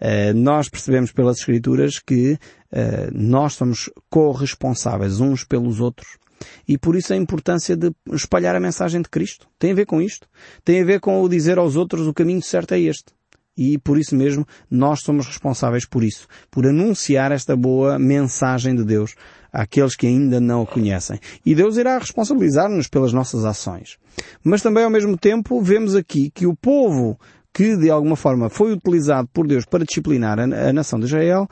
Uh, 0.00 0.32
nós 0.32 0.68
percebemos 0.68 1.10
pelas 1.10 1.38
Escrituras 1.38 1.98
que 1.98 2.38
uh, 2.72 3.10
nós 3.12 3.54
somos 3.54 3.90
corresponsáveis 4.08 5.20
uns 5.20 5.44
pelos 5.44 5.80
outros. 5.80 6.18
E 6.66 6.78
por 6.78 6.96
isso 6.96 7.12
a 7.12 7.16
importância 7.16 7.76
de 7.76 7.92
espalhar 8.12 8.54
a 8.54 8.60
mensagem 8.60 9.02
de 9.02 9.08
Cristo. 9.08 9.46
Tem 9.58 9.72
a 9.72 9.74
ver 9.74 9.86
com 9.86 10.00
isto. 10.00 10.28
Tem 10.64 10.80
a 10.80 10.84
ver 10.84 11.00
com 11.00 11.22
o 11.22 11.28
dizer 11.28 11.58
aos 11.58 11.76
outros 11.76 12.06
o 12.06 12.14
caminho 12.14 12.42
certo 12.42 12.72
é 12.72 12.80
este. 12.80 13.12
E 13.56 13.76
por 13.76 13.98
isso 13.98 14.14
mesmo 14.14 14.46
nós 14.70 15.00
somos 15.00 15.26
responsáveis 15.26 15.84
por 15.84 16.04
isso, 16.04 16.28
por 16.48 16.64
anunciar 16.64 17.32
esta 17.32 17.56
boa 17.56 17.98
mensagem 17.98 18.76
de 18.76 18.84
Deus 18.84 19.16
àqueles 19.52 19.96
que 19.96 20.06
ainda 20.06 20.40
não 20.40 20.62
o 20.62 20.66
conhecem. 20.66 21.18
E 21.44 21.56
Deus 21.56 21.76
irá 21.76 21.98
responsabilizar-nos 21.98 22.86
pelas 22.86 23.12
nossas 23.12 23.44
ações. 23.44 23.98
Mas 24.44 24.62
também 24.62 24.84
ao 24.84 24.90
mesmo 24.90 25.16
tempo 25.18 25.60
vemos 25.60 25.96
aqui 25.96 26.30
que 26.30 26.46
o 26.46 26.54
povo 26.54 27.18
que 27.52 27.76
de 27.76 27.90
alguma 27.90 28.14
forma 28.14 28.48
foi 28.48 28.72
utilizado 28.72 29.28
por 29.32 29.48
Deus 29.48 29.64
para 29.64 29.84
disciplinar 29.84 30.38
a, 30.38 30.44
a 30.44 30.72
nação 30.72 31.00
de 31.00 31.06
Israel, 31.06 31.48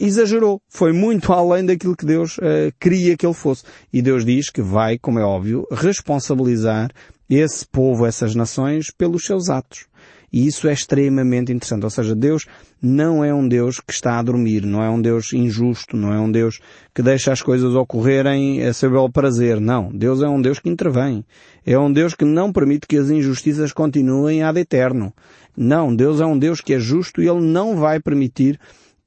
exagerou. 0.00 0.60
Foi 0.68 0.92
muito 0.92 1.32
além 1.32 1.64
daquilo 1.64 1.96
que 1.96 2.06
Deus 2.06 2.36
eh, 2.40 2.72
queria 2.80 3.16
que 3.16 3.26
ele 3.26 3.34
fosse. 3.34 3.64
E 3.92 4.00
Deus 4.00 4.24
diz 4.24 4.50
que 4.50 4.62
vai, 4.62 4.98
como 4.98 5.18
é 5.18 5.24
óbvio, 5.24 5.66
responsabilizar 5.70 6.90
esse 7.28 7.66
povo, 7.66 8.06
essas 8.06 8.34
nações, 8.34 8.90
pelos 8.90 9.24
seus 9.24 9.48
atos. 9.48 9.86
E 10.32 10.46
isso 10.46 10.66
é 10.66 10.72
extremamente 10.72 11.52
interessante. 11.52 11.84
Ou 11.84 11.90
seja, 11.90 12.14
Deus 12.14 12.46
não 12.80 13.22
é 13.22 13.34
um 13.34 13.46
Deus 13.46 13.78
que 13.78 13.92
está 13.92 14.18
a 14.18 14.22
dormir, 14.22 14.64
não 14.64 14.82
é 14.82 14.88
um 14.88 15.00
Deus 15.00 15.32
injusto, 15.34 15.94
não 15.94 16.12
é 16.12 16.18
um 16.18 16.30
Deus 16.30 16.58
que 16.94 17.02
deixa 17.02 17.30
as 17.30 17.42
coisas 17.42 17.74
ocorrerem 17.74 18.62
a 18.64 18.72
seu 18.72 18.90
belo 18.90 19.12
prazer. 19.12 19.60
Não. 19.60 19.90
Deus 19.92 20.22
é 20.22 20.28
um 20.28 20.40
Deus 20.40 20.58
que 20.58 20.70
intervém. 20.70 21.22
É 21.66 21.78
um 21.78 21.92
Deus 21.92 22.14
que 22.14 22.24
não 22.24 22.50
permite 22.50 22.86
que 22.86 22.96
as 22.96 23.10
injustiças 23.10 23.72
continuem 23.72 24.42
ad 24.42 24.58
eterno. 24.58 25.12
Não. 25.54 25.94
Deus 25.94 26.18
é 26.18 26.24
um 26.24 26.38
Deus 26.38 26.62
que 26.62 26.72
é 26.72 26.78
justo 26.78 27.20
e 27.20 27.28
Ele 27.28 27.42
não 27.42 27.76
vai 27.76 28.00
permitir 28.00 28.58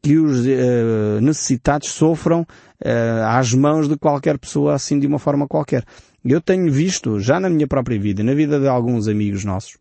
que 0.06 0.20
os 0.20 0.46
uh, 0.46 1.20
necessitados 1.20 1.90
sofram 1.90 2.42
uh, 2.42 3.26
às 3.28 3.52
mãos 3.56 3.90
de 3.90 3.98
qualquer 3.98 4.38
pessoa 4.38 4.76
assim 4.76 5.00
de 5.00 5.08
uma 5.08 5.18
forma 5.18 5.48
qualquer. 5.48 5.84
Eu 6.24 6.40
tenho 6.40 6.72
visto, 6.72 7.20
já 7.20 7.40
na 7.40 7.50
minha 7.50 7.66
própria 7.66 8.00
vida, 8.00 8.24
na 8.24 8.36
vida 8.36 8.60
de 8.60 8.68
alguns 8.68 9.08
amigos 9.08 9.44
nossos, 9.44 9.80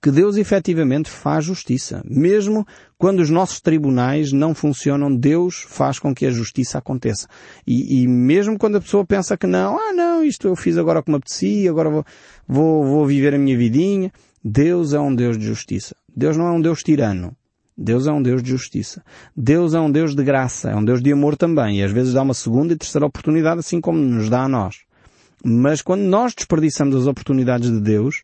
que 0.00 0.12
Deus 0.12 0.36
efetivamente 0.36 1.10
faz 1.10 1.44
justiça. 1.44 2.04
Mesmo 2.08 2.64
quando 2.96 3.18
os 3.18 3.28
nossos 3.28 3.60
tribunais 3.60 4.30
não 4.30 4.54
funcionam, 4.54 5.12
Deus 5.12 5.66
faz 5.66 5.98
com 5.98 6.14
que 6.14 6.24
a 6.24 6.30
justiça 6.30 6.78
aconteça. 6.78 7.26
E, 7.66 8.02
e, 8.02 8.06
mesmo 8.06 8.56
quando 8.56 8.76
a 8.76 8.80
pessoa 8.80 9.04
pensa 9.04 9.36
que 9.36 9.48
não, 9.48 9.76
ah 9.76 9.92
não, 9.92 10.22
isto 10.22 10.46
eu 10.46 10.54
fiz 10.54 10.78
agora 10.78 11.02
como 11.02 11.16
apetecia, 11.16 11.68
agora 11.68 11.90
vou, 11.90 12.04
vou, 12.46 12.84
vou 12.84 13.06
viver 13.06 13.34
a 13.34 13.38
minha 13.38 13.58
vidinha, 13.58 14.12
Deus 14.44 14.92
é 14.92 15.00
um 15.00 15.12
Deus 15.12 15.36
de 15.36 15.44
justiça. 15.44 15.96
Deus 16.14 16.36
não 16.36 16.46
é 16.46 16.52
um 16.52 16.60
Deus 16.60 16.84
tirano. 16.84 17.36
Deus 17.76 18.06
é 18.06 18.12
um 18.12 18.22
Deus 18.22 18.42
de 18.42 18.50
justiça. 18.50 19.02
Deus 19.36 19.74
é 19.74 19.80
um 19.80 19.90
Deus 19.90 20.14
de 20.14 20.24
graça, 20.24 20.70
é 20.70 20.76
um 20.76 20.84
Deus 20.84 21.02
de 21.02 21.12
amor 21.12 21.36
também, 21.36 21.78
e 21.78 21.82
às 21.82 21.92
vezes 21.92 22.14
dá 22.14 22.22
uma 22.22 22.32
segunda 22.32 22.72
e 22.72 22.76
terceira 22.76 23.06
oportunidade, 23.06 23.60
assim 23.60 23.80
como 23.80 23.98
nos 23.98 24.30
dá 24.30 24.44
a 24.44 24.48
nós. 24.48 24.80
Mas 25.44 25.82
quando 25.82 26.00
nós 26.00 26.34
desperdiçamos 26.34 26.96
as 26.96 27.06
oportunidades 27.06 27.70
de 27.70 27.80
Deus, 27.80 28.22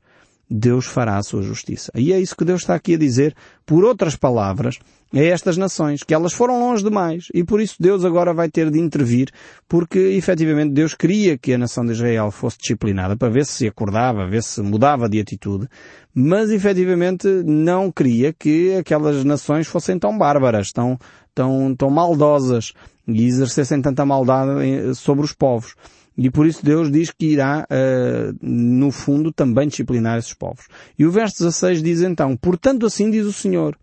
Deus 0.53 0.87
fará 0.87 1.17
a 1.17 1.23
sua 1.23 1.43
justiça. 1.43 1.91
E 1.95 2.13
é 2.13 2.21
isso 2.21 2.37
que 2.37 2.45
Deus 2.45 2.61
está 2.61 2.75
aqui 2.75 2.95
a 2.95 2.99
dizer, 2.99 3.35
por 3.65 3.85
outras 3.85 4.17
palavras, 4.17 4.79
a 5.15 5.19
estas 5.19 5.57
nações, 5.57 6.03
que 6.03 6.13
elas 6.13 6.33
foram 6.33 6.61
longe 6.61 6.85
demais, 6.85 7.27
e 7.35 7.45
por 7.45 7.61
isso 7.61 7.77
Deus 7.81 8.05
agora 8.05 8.33
vai 8.35 8.51
ter 8.51 8.71
de 8.71 8.79
intervir, 8.79 9.31
porque 9.69 9.99
efetivamente 9.99 10.73
Deus 10.73 10.95
queria 10.95 11.37
que 11.39 11.53
a 11.53 11.59
nação 11.59 11.85
de 11.85 11.93
Israel 11.93 12.31
fosse 12.31 12.59
disciplinada 12.59 13.17
para 13.17 13.29
ver 13.29 13.45
se 13.45 13.67
acordava, 13.67 14.27
ver 14.27 14.43
se 14.43 14.61
mudava 14.63 15.09
de 15.09 15.21
atitude, 15.21 15.69
mas 16.15 16.51
efetivamente 16.51 17.27
não 17.45 17.91
queria 17.91 18.33
que 18.33 18.75
aquelas 18.77 19.25
nações 19.25 19.67
fossem 19.67 19.99
tão 19.99 20.17
bárbaras, 20.17 20.71
tão, 20.73 20.99
tão, 21.35 21.75
tão 21.75 21.91
maldosas, 21.91 22.73
e 23.07 23.27
exercessem 23.27 23.83
tanta 23.83 24.07
maldade 24.07 24.95
sobre 24.95 25.25
os 25.25 25.33
povos. 25.33 25.75
E 26.17 26.31
por 26.31 26.47
isso 26.47 26.65
Deus 26.65 26.91
diz 26.91 27.11
que 27.11 27.27
irá, 27.27 27.67
uh, 27.71 28.37
no 28.41 28.91
fundo, 28.91 29.33
também 29.33 29.69
disciplinar 29.69 30.19
esses 30.19 30.35
povos. 30.35 30.67
E 30.99 31.07
o 31.07 31.11
verso 31.11 31.39
16 31.39 31.83
diz 31.83 32.03
então, 32.03 32.37
Portanto 32.37 32.87
assim 32.87 33.11
diz 33.11 33.27
o 33.27 33.33
Senhor, 33.33 33.77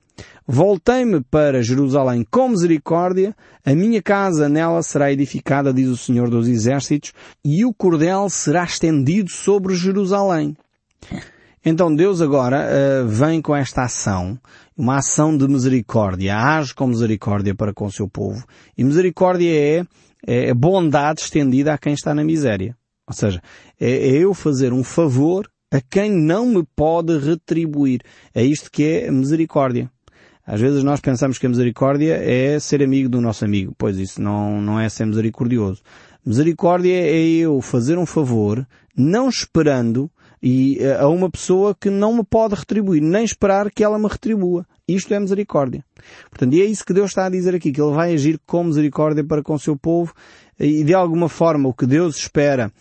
Voltei-me 0.48 1.22
para 1.22 1.62
Jerusalém 1.62 2.26
com 2.30 2.50
misericórdia, 2.50 3.36
a 3.64 3.76
minha 3.76 4.02
casa 4.02 4.50
nela 4.50 4.82
será 4.82 5.12
edificada, 5.12 5.74
diz 5.74 5.88
o 5.88 5.98
Senhor 5.98 6.30
dos 6.30 6.48
Exércitos, 6.48 7.14
e 7.46 7.64
o 7.64 7.74
cordel 7.74 8.30
será 8.30 8.64
estendido 8.64 9.30
sobre 9.30 9.76
Jerusalém. 9.76 10.58
Então 11.64 11.94
Deus 11.94 12.22
agora 12.22 12.66
uh, 12.66 13.08
vem 13.08 13.42
com 13.42 13.56
esta 13.56 13.84
ação, 13.84 14.40
uma 14.76 14.98
ação 14.98 15.38
de 15.38 15.48
misericórdia, 15.48 16.36
age 16.36 16.74
com 16.74 16.88
misericórdia 16.88 17.54
para 17.54 17.74
com 17.74 17.86
o 17.86 17.92
seu 17.92 18.08
povo. 18.08 18.44
E 18.78 18.84
misericórdia 18.84 19.52
é 19.52 19.86
é 20.26 20.54
bondade 20.54 21.22
estendida 21.22 21.74
a 21.74 21.78
quem 21.78 21.94
está 21.94 22.14
na 22.14 22.24
miséria. 22.24 22.76
Ou 23.08 23.14
seja, 23.14 23.42
é, 23.80 23.92
é 23.92 24.12
eu 24.18 24.34
fazer 24.34 24.72
um 24.74 24.84
favor 24.84 25.50
a 25.72 25.82
quem 25.82 26.12
não 26.12 26.46
me 26.48 26.64
pode 26.76 27.18
retribuir. 27.18 28.02
É 28.34 28.44
isto 28.44 28.72
que 28.72 28.84
é 28.84 29.12
misericórdia. 29.12 29.90
Às 30.46 30.60
vezes 30.60 30.84
nós 30.84 31.00
pensamos 31.00 31.38
que 31.38 31.46
a 31.46 31.50
misericórdia 31.50 32.16
é 32.16 32.60
ser 32.60 32.82
amigo 32.82 33.08
do 33.08 33.22
nosso 33.22 33.46
amigo. 33.46 33.74
Pois 33.78 33.98
isso 33.98 34.22
não, 34.22 34.60
não 34.62 34.80
é 34.80 34.90
ser 34.90 35.06
misericordioso. 35.06 35.82
Misericórdia 36.26 36.94
é 36.94 37.20
eu 37.20 37.62
fazer 37.62 37.98
um 37.98 38.06
favor, 38.06 38.68
não 38.98 39.30
esperando 39.30 40.12
e 40.42 40.78
eh, 40.80 40.98
a 41.00 41.08
uma 41.08 41.30
pessoa 41.30 41.76
que 41.76 41.90
não 41.90 42.14
me 42.16 42.24
pode 42.24 42.56
retribuir, 42.56 43.02
nem 43.02 43.24
esperar 43.24 43.70
que 43.72 43.84
ela 43.84 44.00
me 44.00 44.08
retribua. 44.08 44.66
Isto 44.88 45.14
é 45.14 45.20
misericórdia. 45.20 45.84
Portanto, 46.30 46.54
e 46.54 46.62
é 46.62 46.66
isso 46.66 46.86
que 46.86 46.94
Deus 46.94 47.12
está 47.12 47.26
a 47.26 47.30
dizer 47.30 47.54
aqui, 47.54 47.72
que 47.72 47.82
Ele 47.82 47.94
vai 47.94 48.14
agir 48.14 48.40
com 48.46 48.64
misericórdia 48.64 49.24
para 49.24 49.44
com 49.44 49.54
o 49.54 49.60
seu 49.60 49.78
povo 49.78 50.14
e 50.60 50.84
de 50.84 50.94
alguma 50.94 51.30
forma 51.30 51.70
o 51.70 51.74
que 51.74 51.86
Deus 51.86 52.18
espera 52.18 52.72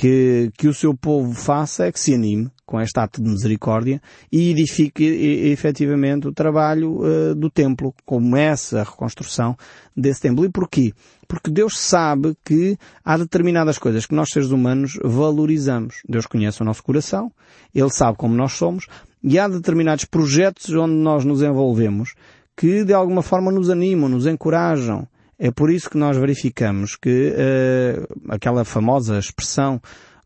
que, 0.00 0.50
que 0.56 0.66
o 0.66 0.72
seu 0.72 0.94
povo 0.94 1.34
faça 1.34 1.84
é 1.84 1.92
que 1.92 2.00
se 2.00 2.14
anime 2.14 2.50
com 2.64 2.80
este 2.80 2.98
ato 2.98 3.22
de 3.22 3.28
misericórdia 3.28 4.00
e 4.32 4.48
edifique 4.48 5.04
efetivamente 5.04 6.26
o 6.26 6.32
trabalho 6.32 7.02
uh, 7.02 7.34
do 7.34 7.50
templo, 7.50 7.92
comece 8.06 8.78
a 8.78 8.82
reconstrução 8.82 9.54
desse 9.94 10.22
templo. 10.22 10.42
E 10.46 10.48
porquê? 10.48 10.94
Porque 11.28 11.50
Deus 11.50 11.78
sabe 11.78 12.34
que 12.42 12.78
há 13.04 13.18
determinadas 13.18 13.76
coisas 13.76 14.06
que 14.06 14.14
nós 14.14 14.30
seres 14.30 14.50
humanos 14.50 14.98
valorizamos. 15.04 15.96
Deus 16.08 16.24
conhece 16.24 16.62
o 16.62 16.64
nosso 16.64 16.82
coração, 16.82 17.30
Ele 17.74 17.90
sabe 17.90 18.16
como 18.16 18.34
nós 18.34 18.52
somos, 18.52 18.86
e 19.22 19.38
há 19.38 19.46
determinados 19.46 20.06
projetos 20.06 20.70
onde 20.70 20.94
nós 20.94 21.26
nos 21.26 21.42
envolvemos 21.42 22.14
que 22.56 22.84
de 22.84 22.94
alguma 22.94 23.20
forma 23.20 23.52
nos 23.52 23.68
animam, 23.68 24.08
nos 24.08 24.26
encorajam. 24.26 25.06
É 25.42 25.50
por 25.50 25.70
isso 25.70 25.88
que 25.88 25.96
nós 25.96 26.18
verificamos 26.18 26.96
que 26.96 27.32
uh, 27.32 28.30
aquela 28.30 28.62
famosa 28.62 29.18
expressão 29.18 29.80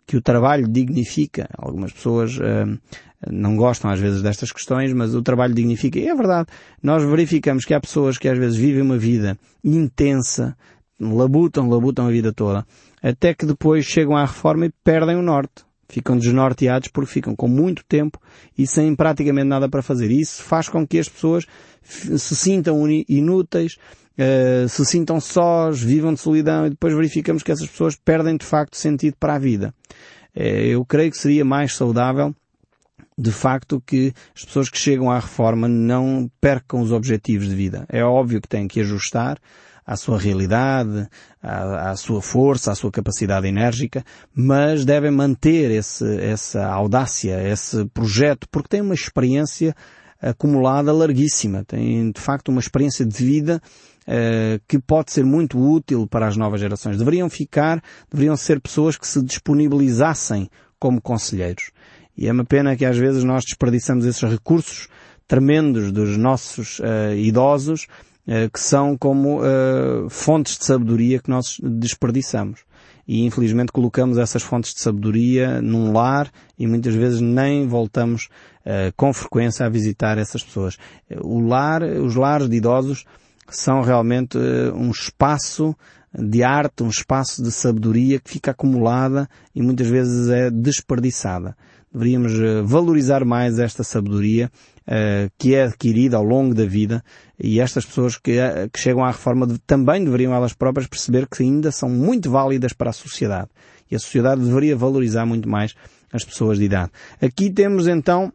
que 0.04 0.16
o 0.16 0.20
trabalho 0.20 0.66
dignifica, 0.66 1.48
algumas 1.56 1.92
pessoas 1.92 2.36
uh, 2.36 2.80
não 3.30 3.56
gostam 3.56 3.92
às 3.92 4.00
vezes 4.00 4.22
destas 4.22 4.50
questões, 4.50 4.92
mas 4.92 5.14
o 5.14 5.22
trabalho 5.22 5.54
dignifica. 5.54 6.00
E 6.00 6.08
é 6.08 6.14
verdade. 6.16 6.48
Nós 6.82 7.04
verificamos 7.04 7.64
que 7.64 7.72
há 7.72 7.80
pessoas 7.80 8.18
que 8.18 8.28
às 8.28 8.36
vezes 8.36 8.56
vivem 8.56 8.82
uma 8.82 8.98
vida 8.98 9.38
intensa, 9.62 10.56
labutam, 11.00 11.68
labutam 11.68 12.08
a 12.08 12.10
vida 12.10 12.32
toda, 12.32 12.66
até 13.00 13.32
que 13.32 13.46
depois 13.46 13.84
chegam 13.84 14.16
à 14.16 14.22
reforma 14.22 14.66
e 14.66 14.72
perdem 14.82 15.14
o 15.14 15.22
norte 15.22 15.64
ficam 15.88 16.16
desnorteados 16.16 16.88
porque 16.88 17.12
ficam 17.12 17.36
com 17.36 17.46
muito 17.46 17.84
tempo 17.84 18.18
e 18.58 18.66
sem 18.66 18.96
praticamente 18.96 19.46
nada 19.46 19.68
para 19.68 19.82
fazer. 19.82 20.10
E 20.10 20.20
isso 20.20 20.42
faz 20.42 20.68
com 20.68 20.84
que 20.84 20.98
as 20.98 21.08
pessoas 21.08 21.46
se 21.82 22.34
sintam 22.34 22.88
inúteis, 23.08 23.76
uh, 24.18 24.68
se 24.68 24.84
sintam 24.84 25.20
sós, 25.20 25.82
vivam 25.82 26.14
de 26.14 26.20
solidão 26.20 26.66
e 26.66 26.70
depois 26.70 26.94
verificamos 26.94 27.42
que 27.42 27.52
essas 27.52 27.68
pessoas 27.68 27.96
perdem 27.96 28.36
de 28.36 28.44
facto 28.44 28.76
sentido 28.76 29.16
para 29.18 29.34
a 29.34 29.38
vida. 29.38 29.74
Uh, 30.36 30.40
eu 30.40 30.84
creio 30.84 31.10
que 31.10 31.18
seria 31.18 31.44
mais 31.44 31.74
saudável 31.74 32.34
de 33.16 33.30
facto 33.30 33.80
que 33.86 34.12
as 34.34 34.44
pessoas 34.44 34.68
que 34.68 34.78
chegam 34.78 35.10
à 35.10 35.20
reforma 35.20 35.68
não 35.68 36.28
percam 36.40 36.80
os 36.80 36.90
objetivos 36.90 37.48
de 37.48 37.54
vida. 37.54 37.86
É 37.88 38.02
óbvio 38.02 38.40
que 38.40 38.48
têm 38.48 38.66
que 38.66 38.80
ajustar, 38.80 39.38
à 39.86 39.96
sua 39.96 40.18
realidade, 40.18 41.06
à, 41.42 41.90
à, 41.90 41.96
sua 41.96 42.22
força, 42.22 42.72
à 42.72 42.74
sua 42.74 42.90
capacidade 42.90 43.46
enérgica, 43.46 44.02
mas 44.34 44.84
devem 44.84 45.10
manter 45.10 45.70
esse, 45.70 46.04
essa 46.20 46.66
audácia, 46.66 47.46
esse 47.46 47.84
projeto, 47.86 48.48
porque 48.50 48.68
têm 48.68 48.80
uma 48.80 48.94
experiência 48.94 49.74
acumulada 50.20 50.92
larguíssima, 50.92 51.64
têm 51.64 52.10
de 52.10 52.20
facto 52.20 52.48
uma 52.48 52.60
experiência 52.60 53.04
de 53.04 53.24
vida 53.24 53.60
uh, 54.08 54.60
que 54.68 54.78
pode 54.78 55.12
ser 55.12 55.24
muito 55.24 55.58
útil 55.58 56.06
para 56.06 56.26
as 56.26 56.36
novas 56.36 56.60
gerações. 56.60 56.98
Deveriam 56.98 57.28
ficar, 57.28 57.82
deveriam 58.10 58.36
ser 58.36 58.60
pessoas 58.60 58.96
que 58.96 59.06
se 59.06 59.22
disponibilizassem 59.22 60.48
como 60.78 61.00
conselheiros. 61.00 61.70
E 62.16 62.28
é 62.28 62.32
uma 62.32 62.44
pena 62.44 62.76
que 62.76 62.84
às 62.84 62.96
vezes 62.96 63.24
nós 63.24 63.44
desperdiçamos 63.44 64.06
esses 64.06 64.22
recursos 64.22 64.88
tremendos 65.26 65.90
dos 65.90 66.16
nossos 66.16 66.78
uh, 66.80 67.14
idosos 67.16 67.86
eh, 68.26 68.48
que 68.48 68.58
são 68.58 68.96
como 68.96 69.40
uh, 69.42 70.08
fontes 70.08 70.56
de 70.56 70.64
sabedoria 70.64 71.18
que 71.18 71.28
nós 71.28 71.58
desperdiçamos. 71.62 72.60
E 73.06 73.26
infelizmente 73.26 73.70
colocamos 73.70 74.16
essas 74.16 74.42
fontes 74.42 74.72
de 74.72 74.80
sabedoria 74.80 75.60
num 75.60 75.92
lar 75.92 76.30
e 76.58 76.66
muitas 76.66 76.94
vezes 76.94 77.20
nem 77.20 77.68
voltamos 77.68 78.30
uh, 78.64 78.90
com 78.96 79.12
frequência 79.12 79.66
a 79.66 79.68
visitar 79.68 80.16
essas 80.16 80.42
pessoas. 80.42 80.78
O 81.20 81.38
lar, 81.38 81.82
os 81.82 82.14
lares 82.14 82.48
de 82.48 82.56
idosos 82.56 83.04
são 83.48 83.82
realmente 83.82 84.38
um 84.74 84.90
espaço 84.90 85.74
de 86.16 86.42
arte, 86.42 86.82
um 86.82 86.88
espaço 86.88 87.42
de 87.42 87.50
sabedoria 87.50 88.20
que 88.20 88.30
fica 88.30 88.52
acumulada 88.52 89.28
e 89.54 89.62
muitas 89.62 89.88
vezes 89.88 90.28
é 90.28 90.50
desperdiçada. 90.50 91.56
Deveríamos 91.92 92.32
valorizar 92.64 93.24
mais 93.24 93.58
esta 93.58 93.84
sabedoria 93.84 94.50
uh, 94.82 95.30
que 95.38 95.54
é 95.54 95.64
adquirida 95.64 96.16
ao 96.16 96.24
longo 96.24 96.52
da 96.52 96.64
vida 96.64 97.04
e 97.38 97.60
estas 97.60 97.84
pessoas 97.84 98.16
que, 98.16 98.36
que 98.72 98.80
chegam 98.80 99.04
à 99.04 99.08
reforma 99.08 99.46
também 99.66 100.04
deveriam 100.04 100.34
elas 100.34 100.52
próprias 100.52 100.88
perceber 100.88 101.28
que 101.28 101.42
ainda 101.42 101.70
são 101.70 101.88
muito 101.88 102.30
válidas 102.30 102.72
para 102.72 102.90
a 102.90 102.92
sociedade. 102.92 103.48
E 103.90 103.94
a 103.94 103.98
sociedade 103.98 104.40
deveria 104.40 104.76
valorizar 104.76 105.24
muito 105.24 105.48
mais 105.48 105.74
as 106.12 106.24
pessoas 106.24 106.58
de 106.58 106.64
idade. 106.64 106.90
Aqui 107.20 107.50
temos 107.50 107.86
então 107.86 108.32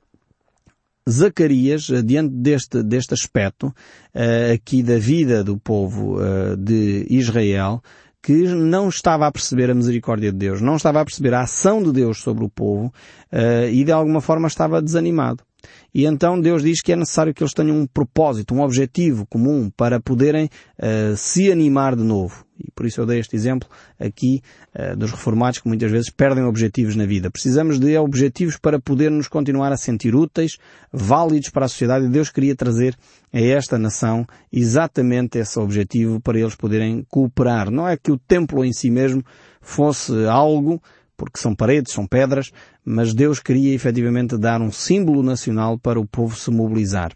Zacarias, 1.08 1.90
eh, 1.90 2.02
diante 2.02 2.34
deste, 2.36 2.84
deste 2.84 3.14
aspecto 3.14 3.68
uh, 3.68 4.54
aqui 4.54 4.82
da 4.84 4.98
vida 4.98 5.44
do 5.44 5.58
povo 5.58 6.18
uh, 6.18 6.56
de 6.58 7.06
Israel, 7.10 7.82
que 8.22 8.48
não 8.48 8.90
estava 8.90 9.28
a 9.28 9.32
perceber 9.32 9.70
a 9.70 9.76
misericórdia 9.76 10.32
de 10.32 10.38
Deus, 10.38 10.62
não 10.62 10.76
estava 10.76 11.02
a 11.02 11.06
perceber 11.06 11.34
a 11.34 11.42
ação 11.42 11.82
de 11.82 11.92
Deus 11.92 12.20
sobre 12.20 12.44
o 12.44 12.50
povo 12.50 12.94
uh, 13.32 13.70
e 13.72 13.84
de 13.84 13.92
alguma 13.92 14.22
forma 14.22 14.48
estava 14.48 14.82
desanimado. 14.82 15.44
E 15.94 16.06
então 16.06 16.40
Deus 16.40 16.64
diz 16.64 16.82
que 16.82 16.92
é 16.92 16.96
necessário 16.96 17.34
que 17.34 17.44
eles 17.44 17.54
tenham 17.54 17.78
um 17.78 17.88
propósito, 17.88 18.54
um 18.54 18.62
objetivo 18.62 19.26
comum 19.26 19.70
para 19.76 20.00
poderem 20.00 20.46
uh, 20.46 21.16
se 21.16 21.52
animar 21.52 21.96
de 21.96 22.04
novo. 22.04 22.46
E 22.60 22.70
por 22.72 22.86
isso 22.86 23.00
eu 23.00 23.06
dei 23.06 23.20
este 23.20 23.36
exemplo 23.36 23.70
aqui 23.98 24.42
uh, 24.76 24.96
dos 24.96 25.12
reformados 25.12 25.60
que 25.60 25.68
muitas 25.68 25.90
vezes 25.90 26.10
perdem 26.10 26.44
objetivos 26.44 26.96
na 26.96 27.06
vida. 27.06 27.32
Precisamos 27.32 27.80
de 27.80 27.98
objetivos 27.98 28.58
para 28.58 28.80
podermos 28.80 29.28
continuar 29.28 29.72
a 29.72 29.78
sentir 29.78 30.14
úteis, 30.14 30.58
válidos 30.92 31.50
para 31.50 31.66
a 31.66 31.70
sociedade 31.70 32.06
e 32.06 32.10
Deus 32.10 32.30
queria 32.30 32.56
trazer 32.56 32.96
a 33.32 33.40
esta 33.40 33.78
nação 33.78 34.26
exatamente 34.52 35.38
esse 35.38 35.58
objetivo 35.60 36.20
para 36.20 36.40
eles 36.40 36.56
poderem 36.56 37.06
cooperar. 37.10 37.72
Não 37.72 37.88
é 37.88 37.96
que 37.96 38.12
o 38.12 38.18
templo 38.18 38.66
em 38.66 38.74
si 38.74 38.90
mesmo 38.92 39.24
fosse 39.62 40.26
algo 40.26 40.82
porque 41.20 41.38
são 41.38 41.54
paredes, 41.54 41.94
são 41.94 42.08
pedras, 42.08 42.50
mas 42.86 43.14
Deus 43.14 43.42
queria 43.42 43.76
efetivamente 43.76 44.38
dar 44.38 44.62
um 44.62 44.72
símbolo 44.72 45.22
nacional 45.22 45.78
para 45.78 46.00
o 46.00 46.08
povo 46.08 46.36
se 46.36 46.50
mobilizar. 46.50 47.12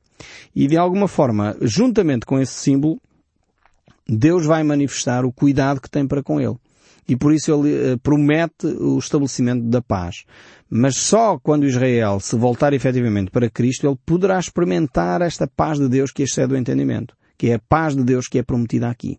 E 0.53 0.67
de 0.67 0.75
alguma 0.75 1.07
forma, 1.07 1.55
juntamente 1.61 2.25
com 2.25 2.37
esse 2.37 2.53
símbolo, 2.53 2.99
Deus 4.07 4.45
vai 4.45 4.61
manifestar 4.61 5.23
o 5.23 5.31
cuidado 5.31 5.79
que 5.79 5.89
tem 5.89 6.05
para 6.05 6.21
com 6.21 6.41
ele. 6.41 6.57
E 7.07 7.15
por 7.15 7.33
isso 7.33 7.51
ele 7.53 7.93
eh, 7.93 7.97
promete 7.97 8.67
o 8.67 8.97
estabelecimento 8.97 9.63
da 9.63 9.81
paz. 9.81 10.25
Mas 10.69 10.97
só 10.97 11.37
quando 11.37 11.65
Israel 11.65 12.19
se 12.19 12.35
voltar 12.35 12.73
efetivamente 12.73 13.31
para 13.31 13.49
Cristo, 13.49 13.87
ele 13.87 13.97
poderá 14.05 14.37
experimentar 14.37 15.21
esta 15.21 15.47
paz 15.47 15.79
de 15.79 15.87
Deus 15.87 16.11
que 16.11 16.23
excede 16.23 16.53
o 16.53 16.57
entendimento. 16.57 17.15
Que 17.37 17.51
é 17.51 17.55
a 17.55 17.59
paz 17.59 17.95
de 17.95 18.03
Deus 18.03 18.27
que 18.27 18.39
é 18.39 18.43
prometida 18.43 18.89
aqui. 18.89 19.17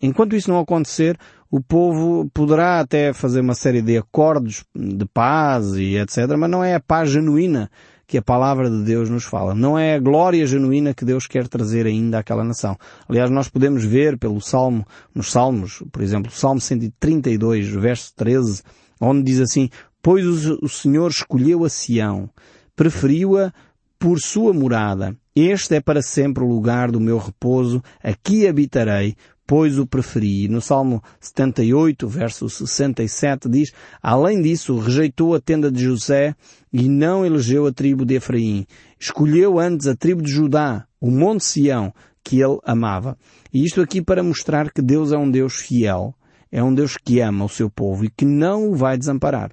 Enquanto 0.00 0.36
isso 0.36 0.50
não 0.50 0.58
acontecer, 0.58 1.18
o 1.50 1.60
povo 1.60 2.28
poderá 2.32 2.80
até 2.80 3.12
fazer 3.12 3.40
uma 3.40 3.54
série 3.54 3.82
de 3.82 3.96
acordos 3.96 4.64
de 4.74 5.04
paz 5.06 5.74
e 5.74 5.96
etc., 5.96 6.36
mas 6.38 6.50
não 6.50 6.62
é 6.62 6.74
a 6.74 6.80
paz 6.80 7.10
genuína 7.10 7.70
que 8.06 8.18
a 8.18 8.22
palavra 8.22 8.70
de 8.70 8.84
Deus 8.84 9.10
nos 9.10 9.24
fala. 9.24 9.54
Não 9.54 9.78
é 9.78 9.94
a 9.94 10.00
glória 10.00 10.46
genuína 10.46 10.94
que 10.94 11.04
Deus 11.04 11.26
quer 11.26 11.48
trazer 11.48 11.86
ainda 11.86 12.20
àquela 12.20 12.44
nação. 12.44 12.76
Aliás, 13.08 13.30
nós 13.30 13.48
podemos 13.48 13.84
ver 13.84 14.16
pelo 14.16 14.40
Salmo, 14.40 14.86
nos 15.14 15.32
Salmos, 15.32 15.82
por 15.90 16.02
exemplo, 16.02 16.30
Salmo 16.30 16.60
132, 16.60 17.68
verso 17.68 18.12
13, 18.14 18.62
onde 19.00 19.24
diz 19.24 19.40
assim, 19.40 19.68
Pois 20.00 20.24
o 20.46 20.68
Senhor 20.68 21.10
escolheu 21.10 21.64
a 21.64 21.68
Sião, 21.68 22.30
preferiu-a 22.76 23.52
por 23.98 24.20
sua 24.20 24.52
morada. 24.52 25.16
Este 25.34 25.74
é 25.74 25.80
para 25.80 26.00
sempre 26.00 26.44
o 26.44 26.48
lugar 26.48 26.92
do 26.92 27.00
meu 27.00 27.18
repouso, 27.18 27.82
aqui 28.02 28.46
habitarei, 28.46 29.16
pois 29.46 29.78
o 29.78 29.86
preferi. 29.86 30.48
No 30.48 30.60
Salmo 30.60 31.02
78, 31.20 32.08
verso 32.08 32.48
67 32.48 33.48
diz, 33.48 33.72
além 34.02 34.42
disso, 34.42 34.78
rejeitou 34.78 35.34
a 35.34 35.40
tenda 35.40 35.70
de 35.70 35.82
José 35.82 36.34
e 36.72 36.88
não 36.88 37.24
elegeu 37.24 37.66
a 37.66 37.72
tribo 37.72 38.04
de 38.04 38.14
Efraim. 38.16 38.66
Escolheu 38.98 39.58
antes 39.58 39.86
a 39.86 39.94
tribo 39.94 40.22
de 40.22 40.30
Judá, 40.30 40.86
o 41.00 41.10
Monte 41.10 41.44
Sião, 41.44 41.92
que 42.24 42.40
ele 42.40 42.58
amava. 42.64 43.16
E 43.52 43.64
isto 43.64 43.80
aqui 43.80 44.02
para 44.02 44.22
mostrar 44.22 44.72
que 44.72 44.82
Deus 44.82 45.12
é 45.12 45.16
um 45.16 45.30
Deus 45.30 45.54
fiel, 45.54 46.14
é 46.50 46.62
um 46.62 46.74
Deus 46.74 46.96
que 46.96 47.20
ama 47.20 47.44
o 47.44 47.48
seu 47.48 47.70
povo 47.70 48.04
e 48.04 48.10
que 48.10 48.24
não 48.24 48.70
o 48.70 48.74
vai 48.74 48.98
desamparar. 48.98 49.52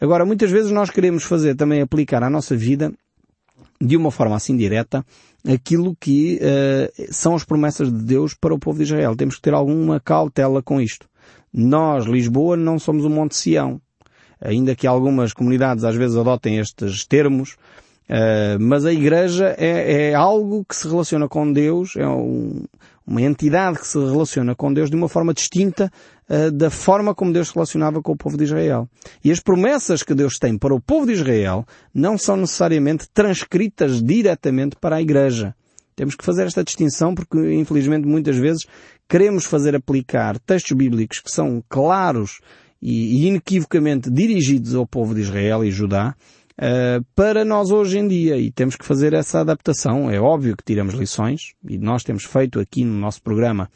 Agora, 0.00 0.24
muitas 0.24 0.50
vezes 0.50 0.70
nós 0.70 0.90
queremos 0.90 1.24
fazer 1.24 1.56
também 1.56 1.80
aplicar 1.80 2.22
à 2.22 2.30
nossa 2.30 2.56
vida 2.56 2.92
de 3.80 3.96
uma 3.96 4.10
forma 4.10 4.36
assim 4.36 4.56
direta 4.56 5.04
aquilo 5.46 5.96
que 5.98 6.40
uh, 6.42 7.12
são 7.12 7.34
as 7.34 7.44
promessas 7.44 7.92
de 7.92 8.04
Deus 8.04 8.34
para 8.34 8.54
o 8.54 8.58
povo 8.58 8.78
de 8.78 8.84
Israel. 8.84 9.16
Temos 9.16 9.36
que 9.36 9.42
ter 9.42 9.54
alguma 9.54 10.00
cautela 10.00 10.62
com 10.62 10.80
isto. 10.80 11.08
Nós, 11.52 12.04
Lisboa, 12.04 12.56
não 12.56 12.78
somos 12.78 13.04
o 13.04 13.10
Monte 13.10 13.36
Sião. 13.36 13.80
Ainda 14.40 14.74
que 14.74 14.86
algumas 14.86 15.32
comunidades 15.32 15.84
às 15.84 15.96
vezes 15.96 16.16
adotem 16.16 16.58
estes 16.58 17.04
termos, 17.04 17.56
Uh, 18.08 18.56
mas 18.58 18.86
a 18.86 18.92
Igreja 18.92 19.54
é, 19.58 20.08
é, 20.08 20.14
algo 20.14 20.64
que 20.64 20.74
se 20.74 20.88
relaciona 20.88 21.28
com 21.28 21.52
Deus, 21.52 21.94
é 21.94 22.08
um, 22.08 22.64
uma 23.08 23.22
entidade 23.22 23.78
que 23.78 23.86
se 23.86 23.98
relaciona 23.98 24.54
com 24.54 24.70
Deus 24.70 24.90
de 24.90 24.96
uma 24.96 25.08
forma 25.08 25.32
distinta 25.32 25.90
uh, 26.28 26.52
da 26.52 26.68
forma 26.68 27.14
como 27.14 27.32
Deus 27.32 27.48
se 27.48 27.54
relacionava 27.54 28.02
com 28.02 28.12
o 28.12 28.16
povo 28.16 28.36
de 28.36 28.44
Israel. 28.44 28.86
E 29.24 29.32
as 29.32 29.40
promessas 29.40 30.02
que 30.02 30.14
Deus 30.14 30.34
tem 30.38 30.58
para 30.58 30.74
o 30.74 30.80
povo 30.80 31.06
de 31.06 31.14
Israel 31.14 31.64
não 31.94 32.18
são 32.18 32.36
necessariamente 32.36 33.08
transcritas 33.12 34.02
diretamente 34.02 34.76
para 34.78 34.96
a 34.96 35.02
Igreja. 35.02 35.54
Temos 35.96 36.14
que 36.14 36.24
fazer 36.24 36.46
esta 36.46 36.62
distinção 36.62 37.14
porque, 37.14 37.54
infelizmente, 37.54 38.06
muitas 38.06 38.36
vezes 38.36 38.66
queremos 39.08 39.46
fazer 39.46 39.74
aplicar 39.74 40.38
textos 40.38 40.76
bíblicos 40.76 41.20
que 41.20 41.30
são 41.30 41.64
claros 41.66 42.40
e, 42.80 43.22
e 43.22 43.26
inequivocamente 43.26 44.10
dirigidos 44.10 44.74
ao 44.74 44.86
povo 44.86 45.14
de 45.14 45.22
Israel 45.22 45.64
e 45.64 45.70
Judá, 45.70 46.14
uh, 46.58 47.04
para 47.14 47.44
nós 47.44 47.70
hoje 47.70 47.98
em 47.98 48.08
dia 48.08 48.36
e 48.36 48.50
temos 48.50 48.76
que 48.76 48.84
fazer 48.84 49.12
essa 49.12 49.40
adaptação. 49.40 50.10
É 50.10 50.20
óbvio 50.20 50.56
que 50.56 50.64
tiramos 50.64 50.94
lições 50.94 51.54
e 51.68 51.78
nós 51.78 52.02
temos 52.02 52.24
feito 52.24 52.60
aqui 52.60 52.84
no 52.84 52.98
nosso 52.98 53.22
programa 53.22 53.70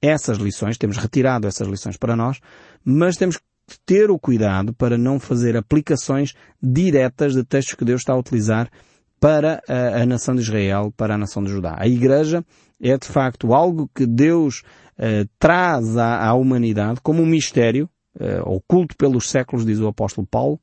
essas 0.00 0.38
lições, 0.38 0.76
temos 0.76 0.98
retirado 0.98 1.46
essas 1.46 1.66
lições 1.66 1.96
para 1.96 2.14
nós, 2.14 2.38
mas 2.84 3.16
temos 3.16 3.38
que 3.38 3.78
ter 3.84 4.10
o 4.10 4.18
cuidado 4.18 4.72
para 4.72 4.96
não 4.96 5.18
fazer 5.18 5.56
aplicações 5.56 6.34
diretas 6.62 7.34
de 7.34 7.42
textos 7.42 7.74
que 7.74 7.84
Deus 7.84 8.02
está 8.02 8.12
a 8.12 8.18
utilizar 8.18 8.70
para 9.18 9.62
a, 9.68 10.02
a 10.02 10.06
nação 10.06 10.34
de 10.34 10.42
Israel, 10.42 10.92
para 10.96 11.14
a 11.14 11.18
nação 11.18 11.42
de 11.42 11.50
Judá. 11.50 11.74
A 11.78 11.88
Igreja 11.88 12.44
é 12.80 12.96
de 12.96 13.06
facto 13.06 13.54
algo 13.54 13.90
que 13.94 14.06
Deus 14.06 14.62
uh, 14.98 15.28
traz 15.38 15.96
à, 15.96 16.28
à, 16.28 16.34
humanidade 16.34 17.00
como 17.00 17.22
um 17.22 17.26
mistério, 17.26 17.88
uh, 18.20 18.48
oculto 18.48 18.94
pelos 18.96 19.30
séculos, 19.30 19.64
diz 19.64 19.80
o 19.80 19.88
apóstolo 19.88 20.26
Paulo, 20.26 20.60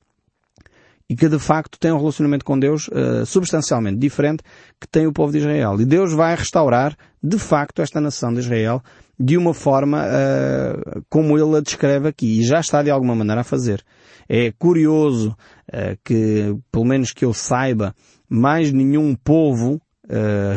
e 1.10 1.16
que 1.16 1.28
de 1.28 1.40
facto 1.40 1.78
tem 1.78 1.92
um 1.92 1.98
relacionamento 1.98 2.46
com 2.46 2.58
Deus 2.58 2.88
uh, 2.88 3.26
substancialmente 3.26 3.98
diferente 3.98 4.44
que 4.80 4.88
tem 4.88 5.06
o 5.06 5.14
povo 5.14 5.32
de 5.32 5.40
Israel. 5.40 5.80
E 5.80 5.86
Deus 5.86 6.14
vai 6.14 6.36
restaurar 6.36 6.96
de 7.22 7.38
facto 7.38 7.82
esta 7.82 8.00
nação 8.00 8.34
de 8.34 8.40
Israel 8.40 8.82
de 9.20 9.38
uma 9.38 9.54
forma 9.54 10.04
uh, 10.06 11.04
como 11.10 11.38
ele 11.38 11.58
a 11.58 11.62
descreve 11.62 12.08
aqui 12.08 12.40
e 12.40 12.44
já 12.44 12.60
está 12.60 12.82
de 12.82 12.90
alguma 12.90 13.16
maneira 13.16 13.42
a 13.42 13.44
fazer. 13.44 13.84
É 14.28 14.52
curioso 14.52 15.36
uh, 15.70 15.98
que, 16.04 16.56
pelo 16.72 16.86
menos 16.86 17.12
que 17.12 17.26
eu 17.26 17.34
saiba, 17.34 17.94
mais 18.30 18.72
nenhum 18.72 19.16
povo 19.16 19.82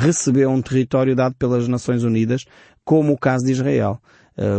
recebeu 0.00 0.50
um 0.50 0.60
território 0.60 1.14
dado 1.14 1.36
pelas 1.36 1.68
Nações 1.68 2.02
Unidas 2.02 2.44
como 2.84 3.12
o 3.12 3.18
caso 3.18 3.46
de 3.46 3.52
Israel. 3.52 4.00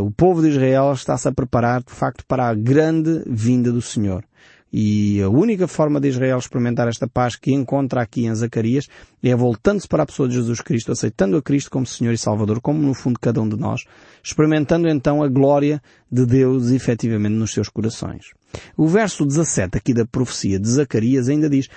o 0.01 0.09
povo 0.09 0.41
de 0.41 0.47
Israel 0.47 0.93
está-se 0.93 1.27
a 1.27 1.31
preparar 1.31 1.83
de 1.83 1.91
facto 1.91 2.23
para 2.25 2.47
a 2.47 2.55
grande 2.55 3.21
vinda 3.27 3.69
do 3.69 3.81
Senhor. 3.81 4.23
E 4.71 5.21
a 5.21 5.29
única 5.29 5.67
forma 5.67 5.99
de 5.99 6.09
Israel 6.09 6.37
experimentar 6.37 6.87
esta 6.87 7.07
paz 7.07 7.35
que 7.35 7.53
encontra 7.53 8.01
aqui 8.01 8.25
em 8.25 8.35
Zacarias 8.35 8.87
é 9.23 9.35
voltando-se 9.35 9.87
para 9.87 10.03
a 10.03 10.05
pessoa 10.05 10.27
de 10.27 10.35
Jesus 10.35 10.61
Cristo, 10.61 10.91
aceitando 10.91 11.37
a 11.37 11.41
Cristo 11.41 11.71
como 11.71 11.85
Senhor 11.85 12.13
e 12.13 12.17
Salvador, 12.17 12.59
como 12.59 12.81
no 12.81 12.93
fundo 12.93 13.19
cada 13.19 13.41
um 13.41 13.47
de 13.47 13.55
nós, 13.55 13.81
experimentando 14.23 14.87
então 14.87 15.23
a 15.23 15.27
glória 15.27 15.81
de 16.11 16.25
Deus 16.25 16.71
efetivamente 16.71 17.33
nos 17.33 17.51
seus 17.51 17.69
corações. 17.69 18.31
O 18.75 18.87
verso 18.87 19.25
17 19.25 19.77
aqui 19.77 19.93
da 19.93 20.05
profecia 20.05 20.59
de 20.59 20.69
Zacarias 20.69 21.29
ainda 21.29 21.49
diz, 21.49 21.69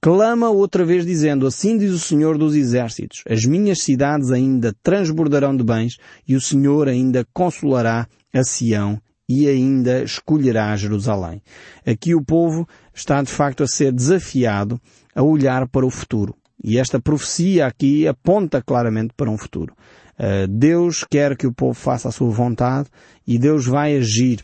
clama 0.00 0.50
outra 0.50 0.84
vez 0.84 1.06
dizendo, 1.06 1.46
assim 1.46 1.78
diz 1.78 1.92
o 1.92 1.98
Senhor 1.98 2.36
dos 2.36 2.54
Exércitos, 2.54 3.22
as 3.28 3.44
minhas 3.44 3.82
cidades 3.82 4.30
ainda 4.30 4.74
transbordarão 4.82 5.56
de 5.56 5.64
bens 5.64 5.96
e 6.28 6.36
o 6.36 6.40
Senhor 6.40 6.86
ainda 6.86 7.26
consolará 7.32 8.06
a 8.32 8.44
Sião 8.44 9.00
e 9.28 9.48
ainda 9.48 10.02
escolherá 10.02 10.76
Jerusalém. 10.76 11.42
Aqui 11.84 12.14
o 12.14 12.24
povo 12.24 12.68
está 12.94 13.20
de 13.22 13.30
facto 13.30 13.62
a 13.62 13.66
ser 13.66 13.92
desafiado 13.92 14.80
a 15.14 15.22
olhar 15.22 15.66
para 15.68 15.86
o 15.86 15.90
futuro. 15.90 16.34
E 16.62 16.78
esta 16.78 17.00
profecia 17.00 17.66
aqui 17.66 18.06
aponta 18.06 18.62
claramente 18.62 19.12
para 19.16 19.30
um 19.30 19.36
futuro. 19.36 19.74
Uh, 20.18 20.46
Deus 20.48 21.04
quer 21.04 21.36
que 21.36 21.46
o 21.46 21.52
povo 21.52 21.74
faça 21.74 22.08
a 22.08 22.12
sua 22.12 22.30
vontade 22.30 22.88
e 23.26 23.38
Deus 23.38 23.66
vai 23.66 23.96
agir 23.96 24.40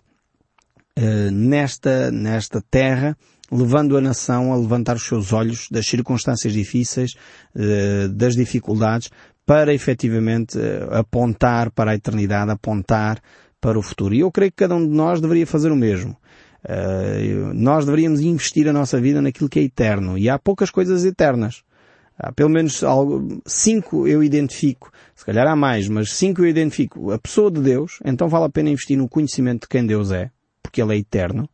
uh, 0.99 1.31
nesta, 1.31 2.11
nesta 2.11 2.61
terra, 2.71 3.17
levando 3.51 3.97
a 3.97 4.01
nação 4.01 4.53
a 4.53 4.57
levantar 4.57 4.97
os 4.97 5.07
seus 5.07 5.33
olhos 5.33 5.69
das 5.71 5.87
circunstâncias 5.87 6.53
difíceis, 6.53 7.13
uh, 7.57 8.09
das 8.11 8.35
dificuldades, 8.35 9.11
para 9.47 9.75
efetivamente 9.75 10.57
apontar 10.93 11.71
para 11.73 11.91
a 11.91 11.95
eternidade, 11.97 12.53
apontar 12.53 13.21
para 13.63 13.79
o 13.79 13.83
futuro. 13.83 14.13
E 14.13 14.21
eu 14.21 14.31
creio 14.31 14.51
que 14.51 14.57
cada 14.57 14.75
um 14.75 14.87
de 14.87 14.93
nós 14.93 15.21
deveria 15.21 15.47
fazer 15.47 15.71
o 15.71 15.77
mesmo. 15.77 16.17
Uh, 16.65 17.55
nós 17.55 17.87
deveríamos 17.87 18.21
investir 18.21 18.69
a 18.69 18.73
nossa 18.73 19.01
vida 19.01 19.23
naquilo 19.23 19.49
que 19.49 19.61
é 19.61 19.63
eterno. 19.63 20.19
E 20.19 20.29
há 20.29 20.39
poucas 20.39 20.69
coisas 20.69 21.05
eternas. 21.05 21.63
Há 22.19 22.33
pelo 22.33 22.51
menos 22.51 22.83
algo, 22.83 23.41
cinco 23.47 24.07
eu 24.07 24.23
identifico, 24.23 24.93
se 25.15 25.25
calhar 25.25 25.47
há 25.47 25.57
mais, 25.57 25.89
mas 25.89 26.13
cinco 26.13 26.43
eu 26.43 26.47
identifico. 26.47 27.11
A 27.11 27.19
pessoa 27.19 27.51
de 27.51 27.61
Deus, 27.61 27.99
então 28.05 28.29
vale 28.29 28.45
a 28.45 28.51
pena 28.51 28.69
investir 28.69 28.99
no 28.99 29.09
conhecimento 29.09 29.63
de 29.63 29.69
quem 29.69 29.87
Deus 29.87 30.11
é, 30.11 30.31
porque 30.63 30.83
Ele 30.83 30.95
é 30.95 30.99
eterno. 30.99 31.49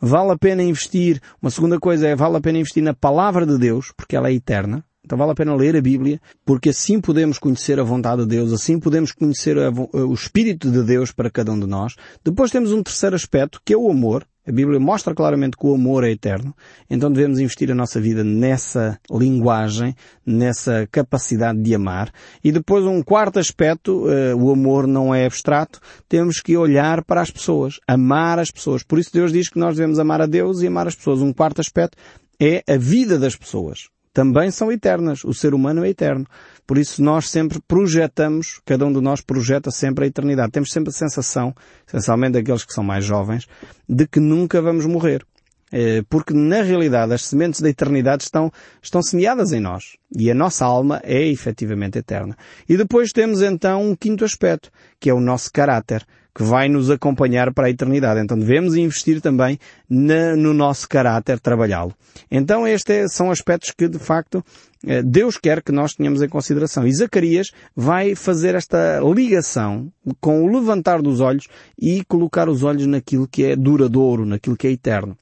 Vale 0.00 0.32
a 0.32 0.38
pena 0.38 0.62
investir, 0.62 1.20
uma 1.40 1.50
segunda 1.50 1.80
coisa 1.80 2.06
é, 2.06 2.14
vale 2.14 2.36
a 2.36 2.40
pena 2.40 2.58
investir 2.58 2.82
na 2.82 2.94
palavra 2.94 3.44
de 3.46 3.58
Deus, 3.58 3.92
porque 3.96 4.14
ela 4.14 4.28
é 4.28 4.34
eterna. 4.34 4.84
Então 5.06 5.16
vale 5.16 5.30
a 5.30 5.34
pena 5.36 5.54
ler 5.54 5.76
a 5.76 5.80
Bíblia, 5.80 6.20
porque 6.44 6.70
assim 6.70 7.00
podemos 7.00 7.38
conhecer 7.38 7.78
a 7.78 7.84
vontade 7.84 8.22
de 8.22 8.28
Deus, 8.28 8.52
assim 8.52 8.80
podemos 8.80 9.12
conhecer 9.12 9.56
a, 9.56 9.70
o 9.70 10.12
Espírito 10.12 10.68
de 10.68 10.82
Deus 10.82 11.12
para 11.12 11.30
cada 11.30 11.52
um 11.52 11.60
de 11.60 11.66
nós. 11.66 11.94
Depois 12.24 12.50
temos 12.50 12.72
um 12.72 12.82
terceiro 12.82 13.14
aspecto, 13.14 13.60
que 13.64 13.72
é 13.72 13.76
o 13.76 13.88
amor. 13.88 14.26
A 14.44 14.50
Bíblia 14.50 14.80
mostra 14.80 15.14
claramente 15.14 15.56
que 15.56 15.64
o 15.64 15.74
amor 15.74 16.02
é 16.02 16.10
eterno, 16.10 16.54
então 16.90 17.10
devemos 17.10 17.38
investir 17.38 17.70
a 17.70 17.74
nossa 17.74 18.00
vida 18.00 18.24
nessa 18.24 18.98
linguagem, 19.10 19.94
nessa 20.24 20.88
capacidade 20.90 21.60
de 21.62 21.74
amar. 21.74 22.12
E 22.42 22.50
depois 22.50 22.84
um 22.84 23.00
quarto 23.00 23.38
aspecto, 23.38 24.06
uh, 24.06 24.36
o 24.36 24.50
amor 24.50 24.88
não 24.88 25.14
é 25.14 25.24
abstrato, 25.24 25.80
temos 26.08 26.40
que 26.40 26.56
olhar 26.56 27.04
para 27.04 27.20
as 27.20 27.30
pessoas, 27.30 27.78
amar 27.86 28.40
as 28.40 28.50
pessoas. 28.50 28.82
Por 28.82 28.98
isso 28.98 29.12
Deus 29.12 29.32
diz 29.32 29.48
que 29.48 29.58
nós 29.58 29.76
devemos 29.76 30.00
amar 30.00 30.20
a 30.20 30.26
Deus 30.26 30.62
e 30.62 30.66
amar 30.66 30.88
as 30.88 30.96
pessoas. 30.96 31.20
Um 31.22 31.32
quarto 31.32 31.60
aspecto 31.60 31.96
é 32.40 32.62
a 32.68 32.76
vida 32.76 33.18
das 33.18 33.34
pessoas 33.34 33.88
também 34.16 34.50
são 34.50 34.72
eternas. 34.72 35.24
O 35.24 35.34
ser 35.34 35.52
humano 35.52 35.84
é 35.84 35.90
eterno. 35.90 36.24
Por 36.66 36.78
isso 36.78 37.02
nós 37.02 37.28
sempre 37.28 37.60
projetamos, 37.68 38.62
cada 38.64 38.86
um 38.86 38.90
de 38.90 38.98
nós 38.98 39.20
projeta 39.20 39.70
sempre 39.70 40.06
a 40.06 40.08
eternidade. 40.08 40.52
Temos 40.52 40.72
sempre 40.72 40.88
a 40.88 40.92
sensação, 40.92 41.54
essencialmente 41.86 42.38
aqueles 42.38 42.64
que 42.64 42.72
são 42.72 42.82
mais 42.82 43.04
jovens, 43.04 43.46
de 43.86 44.06
que 44.06 44.18
nunca 44.18 44.62
vamos 44.62 44.86
morrer. 44.86 45.22
É, 45.70 46.02
porque 46.08 46.32
na 46.32 46.62
realidade 46.62 47.12
as 47.12 47.26
sementes 47.26 47.60
da 47.60 47.68
eternidade 47.68 48.22
estão, 48.22 48.50
estão 48.82 49.02
semeadas 49.02 49.52
em 49.52 49.60
nós. 49.60 49.98
E 50.16 50.30
a 50.30 50.34
nossa 50.34 50.64
alma 50.64 50.98
é 51.04 51.22
efetivamente 51.28 51.98
eterna. 51.98 52.34
E 52.66 52.74
depois 52.74 53.12
temos 53.12 53.42
então 53.42 53.90
um 53.90 53.94
quinto 53.94 54.24
aspecto, 54.24 54.70
que 54.98 55.10
é 55.10 55.12
o 55.12 55.20
nosso 55.20 55.52
caráter 55.52 56.06
que 56.36 56.42
vai 56.42 56.68
nos 56.68 56.90
acompanhar 56.90 57.50
para 57.54 57.66
a 57.66 57.70
eternidade. 57.70 58.20
Então 58.20 58.38
devemos 58.38 58.76
investir 58.76 59.22
também 59.22 59.58
na, 59.88 60.36
no 60.36 60.52
nosso 60.52 60.86
caráter, 60.86 61.40
trabalhá-lo. 61.40 61.94
Então 62.30 62.68
estes 62.68 63.14
são 63.14 63.30
aspectos 63.30 63.70
que 63.70 63.88
de 63.88 63.98
facto 63.98 64.44
eh, 64.86 65.02
Deus 65.02 65.38
quer 65.38 65.62
que 65.62 65.72
nós 65.72 65.94
tenhamos 65.94 66.20
em 66.20 66.28
consideração. 66.28 66.86
E 66.86 66.94
Zacarias 66.94 67.52
vai 67.74 68.14
fazer 68.14 68.54
esta 68.54 69.00
ligação 69.00 69.90
com 70.20 70.44
o 70.44 70.52
levantar 70.54 71.00
dos 71.00 71.20
olhos 71.20 71.48
e 71.80 72.04
colocar 72.04 72.50
os 72.50 72.62
olhos 72.62 72.86
naquilo 72.86 73.26
que 73.26 73.42
é 73.42 73.56
duradouro, 73.56 74.26
naquilo 74.26 74.58
que 74.58 74.66
é 74.66 74.72
eterno. 74.72 75.16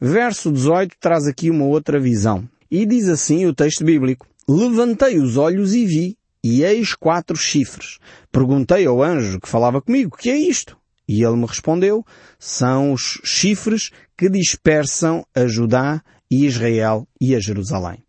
Verso 0.00 0.52
18 0.52 0.94
traz 1.00 1.26
aqui 1.26 1.50
uma 1.50 1.64
outra 1.64 1.98
visão. 1.98 2.48
E 2.70 2.86
diz 2.86 3.08
assim 3.08 3.46
o 3.46 3.54
texto 3.54 3.84
bíblico. 3.84 4.28
Levantei 4.48 5.18
os 5.18 5.36
olhos 5.36 5.74
e 5.74 5.84
vi, 5.86 6.16
e 6.42 6.64
eis 6.64 6.94
quatro 6.94 7.36
chifres. 7.36 7.98
Perguntei 8.30 8.86
ao 8.86 9.02
anjo 9.02 9.40
que 9.40 9.48
falava 9.48 9.80
comigo, 9.80 10.16
que 10.16 10.30
é 10.30 10.36
isto? 10.36 10.76
E 11.08 11.22
ele 11.22 11.36
me 11.36 11.46
respondeu, 11.46 12.04
são 12.38 12.92
os 12.92 13.20
chifres 13.24 13.90
que 14.16 14.28
dispersam 14.28 15.24
a 15.34 15.46
Judá 15.46 16.02
e 16.30 16.46
Israel 16.46 17.06
e 17.20 17.34
a 17.34 17.40
Jerusalém. 17.40 18.02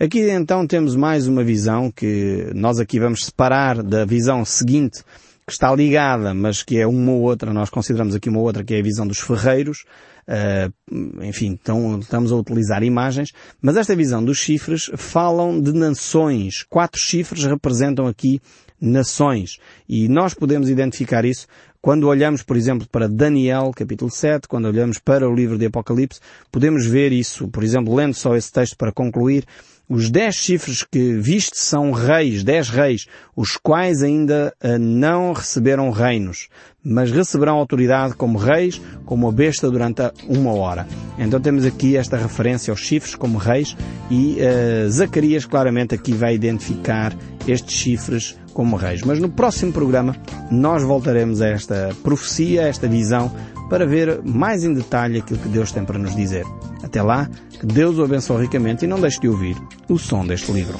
Aqui 0.00 0.20
então 0.30 0.66
temos 0.66 0.96
mais 0.96 1.26
uma 1.26 1.44
visão 1.44 1.90
que 1.90 2.50
nós 2.54 2.78
aqui 2.78 2.98
vamos 2.98 3.26
separar 3.26 3.82
da 3.82 4.04
visão 4.04 4.44
seguinte, 4.44 5.02
que 5.46 5.52
está 5.52 5.74
ligada, 5.74 6.34
mas 6.34 6.62
que 6.62 6.78
é 6.78 6.86
uma 6.86 7.12
ou 7.12 7.22
outra, 7.22 7.52
nós 7.52 7.70
consideramos 7.70 8.14
aqui 8.14 8.28
uma 8.28 8.40
outra, 8.40 8.64
que 8.64 8.74
é 8.74 8.80
a 8.80 8.82
visão 8.82 9.06
dos 9.06 9.18
ferreiros, 9.18 9.84
uh, 10.28 11.24
enfim, 11.24 11.46
então, 11.46 11.98
estamos 11.98 12.30
a 12.30 12.36
utilizar 12.36 12.82
imagens, 12.82 13.32
mas 13.60 13.76
esta 13.76 13.96
visão 13.96 14.24
dos 14.24 14.38
chifres 14.38 14.90
falam 14.96 15.60
de 15.60 15.72
nações. 15.72 16.64
Quatro 16.68 17.00
chifres 17.00 17.44
representam 17.44 18.06
aqui 18.06 18.40
nações. 18.80 19.58
E 19.88 20.08
nós 20.08 20.34
podemos 20.34 20.68
identificar 20.68 21.24
isso 21.24 21.46
quando 21.80 22.08
olhamos, 22.08 22.42
por 22.42 22.56
exemplo, 22.56 22.86
para 22.90 23.08
Daniel, 23.08 23.70
capítulo 23.74 24.10
7, 24.10 24.48
quando 24.48 24.66
olhamos 24.66 24.98
para 24.98 25.28
o 25.28 25.34
livro 25.34 25.56
de 25.56 25.66
Apocalipse, 25.66 26.20
podemos 26.50 26.84
ver 26.84 27.12
isso, 27.12 27.48
por 27.48 27.62
exemplo, 27.62 27.94
lendo 27.94 28.14
só 28.14 28.36
esse 28.36 28.52
texto 28.52 28.76
para 28.76 28.92
concluir, 28.92 29.44
os 29.88 30.10
dez 30.10 30.34
chifres 30.34 30.84
que 30.84 31.14
viste 31.14 31.58
são 31.58 31.92
reis, 31.92 32.44
dez 32.44 32.68
reis, 32.68 33.06
os 33.34 33.56
quais 33.56 34.02
ainda 34.02 34.52
uh, 34.62 34.78
não 34.78 35.32
receberam 35.32 35.90
reinos, 35.90 36.48
mas 36.84 37.10
receberão 37.10 37.56
autoridade 37.56 38.14
como 38.14 38.38
reis, 38.38 38.80
como 39.06 39.28
a 39.28 39.32
besta 39.32 39.70
durante 39.70 40.02
uma 40.28 40.52
hora. 40.52 40.86
Então 41.18 41.40
temos 41.40 41.64
aqui 41.64 41.96
esta 41.96 42.18
referência 42.18 42.70
aos 42.70 42.80
chifres 42.80 43.14
como 43.14 43.38
reis 43.38 43.76
e 44.10 44.36
uh, 44.36 44.90
Zacarias 44.90 45.46
claramente 45.46 45.94
aqui 45.94 46.12
vai 46.12 46.34
identificar 46.34 47.16
estes 47.46 47.74
chifres 47.74 48.36
como 48.52 48.76
reis. 48.76 49.02
Mas 49.02 49.18
no 49.18 49.30
próximo 49.30 49.72
programa 49.72 50.14
nós 50.50 50.82
voltaremos 50.82 51.40
a 51.40 51.48
esta 51.48 51.90
profecia, 52.02 52.64
a 52.64 52.68
esta 52.68 52.86
visão, 52.86 53.32
para 53.70 53.86
ver 53.86 54.20
mais 54.22 54.64
em 54.64 54.74
detalhe 54.74 55.18
aquilo 55.18 55.38
que 55.38 55.48
Deus 55.48 55.72
tem 55.72 55.84
para 55.84 55.98
nos 55.98 56.14
dizer. 56.14 56.44
Até 56.88 57.02
lá, 57.02 57.28
que 57.60 57.66
Deus 57.66 57.98
o 57.98 58.02
abençoe 58.02 58.44
ricamente 58.44 58.86
e 58.86 58.88
não 58.88 58.98
deixe 58.98 59.20
de 59.20 59.28
ouvir 59.28 59.56
o 59.90 59.98
som 59.98 60.26
deste 60.26 60.50
livro. 60.50 60.78